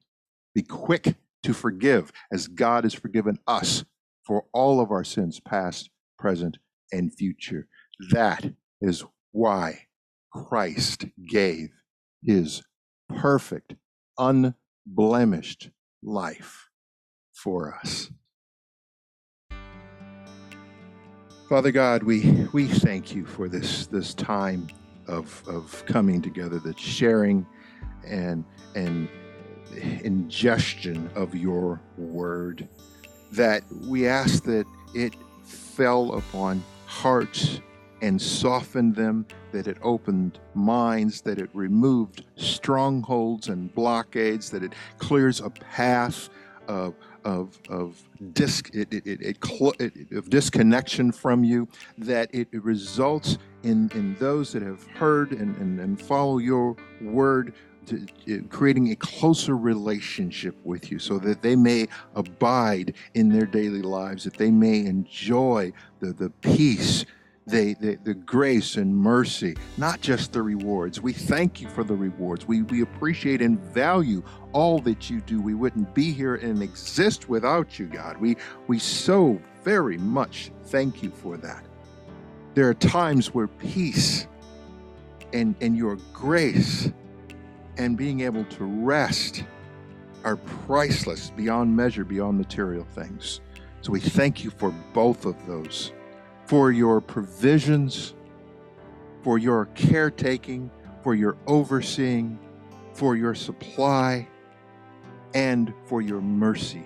Be 0.56 0.62
quick 0.62 1.16
to 1.44 1.54
forgive, 1.54 2.14
as 2.32 2.48
God 2.48 2.86
has 2.86 2.94
forgiven 2.94 3.38
us 3.48 3.84
for 4.26 4.46
all 4.54 4.80
of 4.80 4.92
our 4.92 5.04
sins, 5.04 5.42
past, 5.42 5.90
present, 6.18 6.58
and 6.94 7.14
future. 7.14 7.68
That 8.12 8.54
is 8.80 9.04
why 9.34 9.88
Christ 10.34 11.06
gave 11.28 11.70
his 12.24 12.64
perfect, 13.10 13.76
unblemished 14.18 15.70
life 16.02 16.70
for 17.34 17.76
us. 17.76 18.10
Father 21.50 21.72
God, 21.72 22.04
we, 22.04 22.48
we 22.52 22.68
thank 22.68 23.14
you 23.14 23.26
for 23.26 23.48
this, 23.48 23.86
this 23.88 24.14
time 24.14 24.68
of, 25.08 25.44
of 25.48 25.84
coming 25.86 26.22
together, 26.22 26.58
the 26.58 26.74
sharing 26.78 27.46
and, 28.06 28.44
and 28.76 29.08
ingestion 30.02 31.10
of 31.16 31.36
your 31.36 31.80
word, 31.98 32.68
that 33.32 33.64
we 33.88 34.08
ask 34.08 34.44
that 34.46 34.66
it 34.96 35.14
fell 35.44 36.14
upon 36.14 36.64
hearts 36.86 37.60
and 38.04 38.22
softened 38.22 38.94
them, 38.96 39.26
that 39.54 39.66
it 39.66 39.78
opened 39.82 40.38
minds, 40.54 41.22
that 41.22 41.40
it 41.40 41.50
removed 41.54 42.26
strongholds 42.36 43.48
and 43.48 43.74
blockades, 43.74 44.50
that 44.50 44.62
it 44.62 44.74
clears 44.98 45.40
a 45.40 45.50
path 45.50 46.28
of, 46.68 46.96
of, 47.24 47.58
of, 47.70 48.04
dis, 48.34 48.62
it, 48.74 48.94
it, 48.94 49.08
it, 49.08 49.38
it, 49.80 50.12
of 50.12 50.30
disconnection 50.30 51.14
from 51.14 51.46
you, 51.46 51.66
that 51.98 52.30
it, 52.36 52.50
results 52.52 53.38
in, 53.64 53.90
in 53.96 54.16
those 54.16 54.52
that 54.52 54.62
have 54.62 54.86
heard 54.88 55.32
and, 55.32 55.56
and, 55.56 55.80
and 55.80 56.02
follow 56.02 56.40
your 56.40 56.76
word 57.00 57.54
to, 57.86 58.06
to 58.26 58.44
creating 58.50 58.92
a 58.92 58.98
closer 58.98 59.56
relationship 59.56 60.58
with 60.66 60.92
you 60.92 61.00
so 61.00 61.18
that 61.20 61.42
they 61.42 61.56
may 61.56 61.88
abide 62.16 62.96
in 63.14 63.30
their 63.30 63.46
daily 63.46 63.82
lives, 63.82 64.26
that 64.26 64.36
they 64.36 64.52
may 64.52 64.80
enjoy 64.86 65.72
the, 66.02 66.12
the 66.12 66.30
peace 66.42 67.06
the, 67.48 67.74
the, 67.76 67.98
the, 68.04 68.14
grace 68.14 68.78
and 68.78 68.96
mercy, 68.96 69.56
not 69.78 70.00
just 70.02 70.32
the 70.32 70.42
rewards. 70.42 71.02
We 71.02 71.12
thank 71.12 71.60
you 71.62 71.68
for 71.68 71.84
the 71.84 71.96
rewards. 71.96 72.48
We, 72.48 72.62
we 72.64 72.82
appreciate 72.82 73.42
and 73.42 73.60
value 73.60 74.24
all 74.54 74.80
that 74.80 75.10
you 75.10 75.20
do. 75.22 75.42
We 75.42 75.54
wouldn't 75.54 75.94
be 75.94 76.12
here 76.12 76.36
and 76.36 76.62
exist 76.62 77.28
without 77.28 77.78
you, 77.78 77.88
God. 77.88 78.18
We, 78.18 78.38
we 78.68 78.80
so 78.80 79.42
very 79.64 79.98
much 79.98 80.52
thank 80.66 81.04
you 81.04 81.10
for 81.10 81.38
that. 81.38 81.66
There 82.54 82.70
are 82.70 82.74
times 82.74 83.34
where 83.34 83.48
peace 83.48 84.28
and, 85.34 85.56
and 85.60 85.76
your 85.76 85.98
grace 86.14 86.92
and 87.78 87.98
being 87.98 88.22
able 88.22 88.46
to 88.46 88.64
rest 88.64 89.44
are 90.24 90.38
priceless 90.38 91.32
beyond 91.32 91.76
measure, 91.76 92.06
beyond 92.06 92.38
material 92.38 92.86
things. 92.94 93.42
So 93.82 93.92
we 93.92 94.00
thank 94.00 94.44
you 94.44 94.50
for 94.50 94.72
both 94.94 95.26
of 95.26 95.46
those, 95.46 95.92
for 96.54 96.72
your 96.72 97.02
provisions, 97.02 98.14
for 99.24 99.40
your 99.40 99.66
caretaking, 99.74 100.70
for 101.02 101.16
your 101.16 101.36
overseeing, 101.48 102.38
for 102.94 103.16
your 103.16 103.34
supply, 103.34 104.28
and 105.34 105.74
for 105.88 106.00
your 106.00 106.22
mercy 106.22 106.84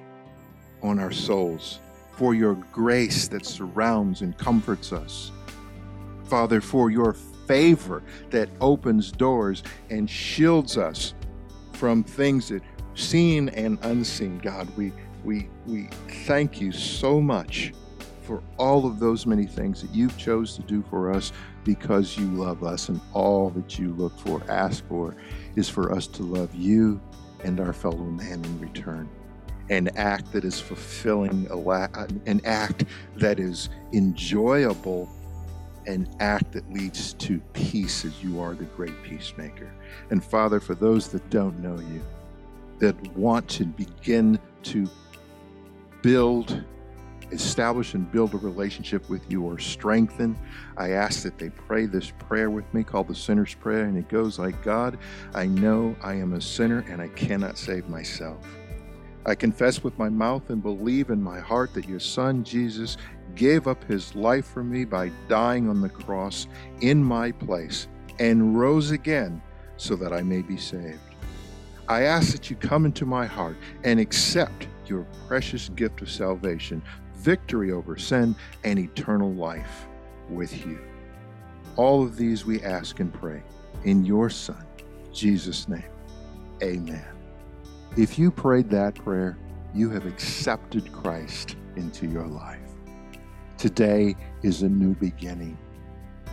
on 0.82 1.00
our 1.00 1.12
souls, 1.12 1.82
for 2.14 2.34
your 2.34 2.54
grace 2.72 3.28
that 3.28 3.46
surrounds 3.46 4.22
and 4.22 4.38
comforts 4.38 4.94
us. 4.94 5.34
Father, 6.24 6.62
for 6.62 6.90
your 6.90 7.12
favor 7.46 8.02
that 8.30 8.48
opens 8.62 9.12
doors 9.12 9.64
and 9.90 10.10
shields 10.10 10.78
us 10.78 11.14
from 11.74 12.06
things 12.06 12.48
that 12.48 12.64
seen 12.96 13.50
and 13.50 13.78
unseen. 13.82 14.38
God, 14.38 14.70
we 14.78 14.94
we 15.26 15.50
we 15.66 15.90
thank 16.26 16.62
you 16.62 16.72
so 16.72 17.20
much 17.20 17.74
for 18.28 18.44
all 18.58 18.86
of 18.86 19.00
those 19.00 19.26
many 19.26 19.46
things 19.46 19.82
that 19.82 19.96
you've 19.96 20.18
chose 20.18 20.56
to 20.58 20.62
do 20.64 20.84
for 20.90 21.12
us 21.12 21.32
because 21.64 22.18
you 22.18 22.28
love 22.28 22.64
us 22.64 22.90
and 22.90 23.00
all 23.14 23.50
that 23.52 23.80
you 23.80 23.94
look 23.94 24.18
for, 24.20 24.44
ask 24.50 24.86
for 24.88 25.16
is 25.56 25.70
for 25.70 25.94
us 25.94 26.06
to 26.08 26.24
love 26.24 26.54
you 26.54 27.00
and 27.46 27.60
our 27.60 27.74
fellow 27.74 27.98
man 27.98 28.44
in 28.44 28.60
return. 28.60 29.10
An 29.70 29.90
act 29.96 30.32
that 30.34 30.44
is 30.44 30.60
fulfilling, 30.60 31.48
an 31.50 32.42
act 32.46 32.86
that 33.16 33.40
is 33.40 33.70
enjoyable 33.94 35.10
an 35.88 36.06
act 36.20 36.52
that 36.52 36.70
leads 36.74 37.14
to 37.14 37.40
peace 37.54 38.04
as 38.04 38.22
you 38.22 38.42
are 38.42 38.54
the 38.54 38.66
great 38.66 39.02
peacemaker. 39.04 39.72
And 40.10 40.22
Father, 40.22 40.60
for 40.60 40.76
those 40.76 41.08
that 41.10 41.30
don't 41.30 41.58
know 41.60 41.80
you, 41.80 42.04
that 42.80 42.96
want 43.16 43.48
to 43.48 43.66
begin 43.66 44.38
to 44.64 44.86
build 46.02 46.62
establish 47.32 47.94
and 47.94 48.12
build 48.12 48.34
a 48.34 48.38
relationship 48.38 49.10
with 49.10 49.30
you 49.30 49.44
or 49.44 49.60
strengthen, 49.60 50.38
I 50.78 50.92
ask 50.92 51.24
that 51.24 51.38
they 51.38 51.50
pray 51.50 51.86
this 51.86 52.12
prayer 52.12 52.50
with 52.50 52.72
me 52.74 52.84
called 52.84 53.08
the 53.08 53.16
Sinner's 53.16 53.54
Prayer. 53.54 53.86
And 53.86 53.98
it 53.98 54.08
goes 54.10 54.40
like 54.40 54.64
God, 54.64 54.98
I 55.34 55.46
know 55.46 55.96
I 56.02 56.14
am 56.14 56.34
a 56.34 56.42
sinner 56.42 56.86
and 56.90 57.02
I 57.02 57.10
cannot 57.10 57.58
save 57.58 57.90
myself. 57.90 58.46
I 59.26 59.36
confess 59.36 59.84
with 59.84 59.98
my 60.00 60.08
mouth 60.08 60.50
and 60.50 60.64
believe 60.64 61.10
in 61.10 61.22
my 61.22 61.40
heart 61.40 61.74
that 61.74 61.88
your 61.88 62.00
Son, 62.00 62.46
Jesus, 62.46 62.96
gave 63.36 63.68
up 63.68 63.84
his 63.84 64.16
life 64.16 64.46
for 64.46 64.64
me 64.64 64.86
by 64.86 65.12
dying 65.28 65.70
on 65.70 65.82
the 65.82 65.90
cross 65.90 66.48
in 66.80 67.04
my 67.04 67.32
place 67.32 67.88
and 68.20 68.58
rose 68.58 68.92
again 68.92 69.42
so 69.76 69.96
that 69.98 70.14
I 70.14 70.22
may 70.22 70.42
be 70.42 70.58
saved. 70.58 71.00
I 71.90 72.04
ask 72.04 72.32
that 72.32 72.50
you 72.50 72.56
come 72.56 72.86
into 72.86 73.06
my 73.06 73.26
heart 73.26 73.58
and 73.84 74.00
accept 74.00 74.68
your 74.88 75.06
precious 75.28 75.70
gift 75.70 76.02
of 76.02 76.10
salvation, 76.10 76.82
victory 77.28 77.74
over 77.74 77.98
sin, 77.98 78.34
and 78.64 78.80
eternal 78.80 79.34
life 79.34 79.86
with 80.30 80.66
you. 80.66 80.80
All 81.76 82.02
of 82.02 82.16
these 82.16 82.46
we 82.46 82.64
ask 82.64 83.02
and 83.02 83.14
pray 83.14 83.44
in 83.84 84.06
your 84.06 84.30
Son, 84.30 84.66
Jesus' 85.12 85.68
name. 85.68 85.92
Amen. 86.64 87.06
If 87.98 88.18
you 88.18 88.32
prayed 88.32 88.70
that 88.70 88.96
prayer, 88.96 89.38
you 89.76 89.90
have 89.90 90.06
accepted 90.06 90.90
Christ 90.94 91.58
into 91.76 92.08
your 92.08 92.28
life. 92.28 92.72
Today 93.58 94.16
is 94.42 94.62
a 94.62 94.70
new 94.70 94.96
beginning. 94.96 95.58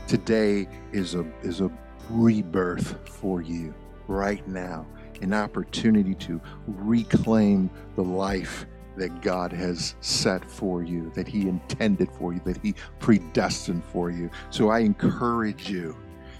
Today 0.06 0.68
is 0.92 1.16
a, 1.16 1.26
is 1.42 1.60
a 1.60 1.72
rebirth 2.08 3.08
for 3.08 3.42
you 3.42 3.74
right 4.06 4.46
now, 4.46 4.86
an 5.22 5.34
opportunity 5.34 6.14
to 6.14 6.40
reclaim 6.68 7.68
the 7.96 8.04
life 8.04 8.66
that 8.96 9.22
God 9.22 9.52
has 9.52 9.94
set 10.00 10.48
for 10.48 10.82
you, 10.82 11.10
that 11.14 11.28
He 11.28 11.48
intended 11.48 12.10
for 12.12 12.32
you, 12.32 12.40
that 12.44 12.58
He 12.62 12.74
predestined 12.98 13.84
for 13.84 14.10
you. 14.10 14.30
So 14.50 14.70
I 14.70 14.80
encourage 14.80 15.68
you 15.68 15.96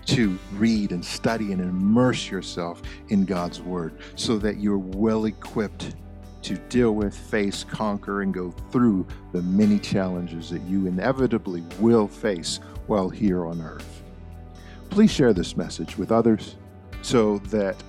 to 0.07 0.39
read 0.55 0.93
and 0.93 1.05
study 1.05 1.53
and 1.53 1.61
immerse 1.61 2.31
yourself 2.31 2.83
in 3.09 3.25
God's 3.25 3.61
Word 3.61 3.99
so 4.17 4.39
that 4.39 4.59
you're 4.59 4.79
well 4.79 5.25
equipped 5.25 5.97
to 6.43 6.57
deal 6.69 6.95
with, 6.95 7.17
face, 7.17 7.65
conquer, 7.65 8.21
and 8.21 8.35
go 8.35 8.51
through 8.71 9.07
the 9.33 9.41
many 9.43 9.79
challenges 9.79 10.51
that 10.51 10.61
you 10.63 10.87
inevitably 10.87 11.63
will 11.81 12.07
face 12.07 12.61
while 12.87 13.09
here 13.09 13.47
on 13.47 13.63
earth. 13.63 14.03
Please 14.91 15.11
share 15.11 15.33
this 15.33 15.57
message 15.57 15.97
with 15.97 16.13
others 16.13 16.57
so 17.01 17.39
that 17.39 17.83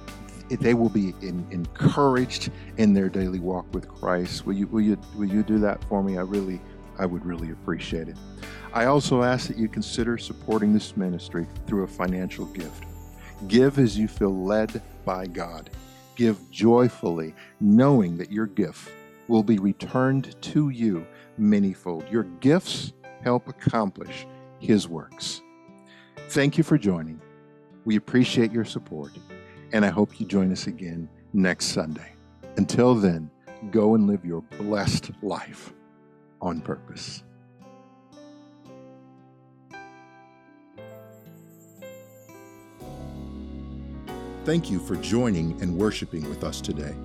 they 0.50 0.74
will 0.74 0.90
be 0.90 1.14
in, 1.22 1.46
encouraged 1.52 2.52
in 2.78 2.94
their 2.94 3.10
daily 3.10 3.40
walk 3.40 3.66
with 3.74 3.88
Christ. 3.88 4.46
Will 4.46 4.54
you, 4.54 4.68
will 4.68 4.82
you, 4.82 4.98
will 5.16 5.28
you 5.28 5.44
do 5.44 5.60
that 5.60 5.84
for 5.86 6.04
me? 6.04 6.18
I 6.18 6.22
really, 6.22 6.62
I 6.98 7.06
would 7.06 7.26
really 7.26 7.52
appreciate 7.52 8.08
it. 8.08 8.18
I 8.74 8.86
also 8.86 9.24
ask 9.24 9.48
that 9.48 9.58
you 9.58 9.68
consider 9.68 10.18
supporting 10.18 10.74
this 10.74 10.96
ministry 10.98 11.48
through 11.66 11.84
a 11.84 11.88
financial 11.88 12.46
gift. 12.46 12.84
Give 13.48 13.80
as 13.80 13.98
you 13.98 14.08
feel 14.08 14.36
led 14.36 14.82
by 15.04 15.28
God. 15.28 15.70
Give 16.16 16.40
joyfully, 16.52 17.34
knowing 17.60 18.18
that 18.18 18.32
your 18.32 18.46
gift 18.46 18.90
will 19.28 19.44
be 19.44 19.58
returned 19.58 20.40
to 20.42 20.70
you 20.70 21.06
manyfold. 21.40 22.10
Your 22.12 22.24
gifts 22.24 22.94
help 23.24 23.48
accomplish 23.48 24.26
His 24.60 24.88
works. 24.88 25.42
Thank 26.30 26.58
you 26.58 26.64
for 26.64 26.78
joining. 26.78 27.22
We 27.84 27.98
appreciate 27.98 28.52
your 28.52 28.66
support, 28.66 29.12
and 29.76 29.84
I 29.84 29.90
hope 29.90 30.22
you 30.22 30.26
join 30.26 30.54
us 30.54 30.68
again 30.68 31.10
next 31.34 31.66
Sunday. 31.66 32.14
Until 32.56 32.96
then, 32.96 33.30
go 33.72 33.96
and 33.96 34.08
live 34.08 34.24
your 34.24 34.42
blessed 34.58 35.12
life 35.22 35.74
on 36.42 36.62
purpose. 36.62 37.24
Thank 44.46 44.72
you 44.72 44.80
for 44.80 44.96
joining 44.96 45.62
and 45.62 45.78
worshiping 45.78 46.30
with 46.30 46.46
us 46.46 46.62
today. 46.62 46.96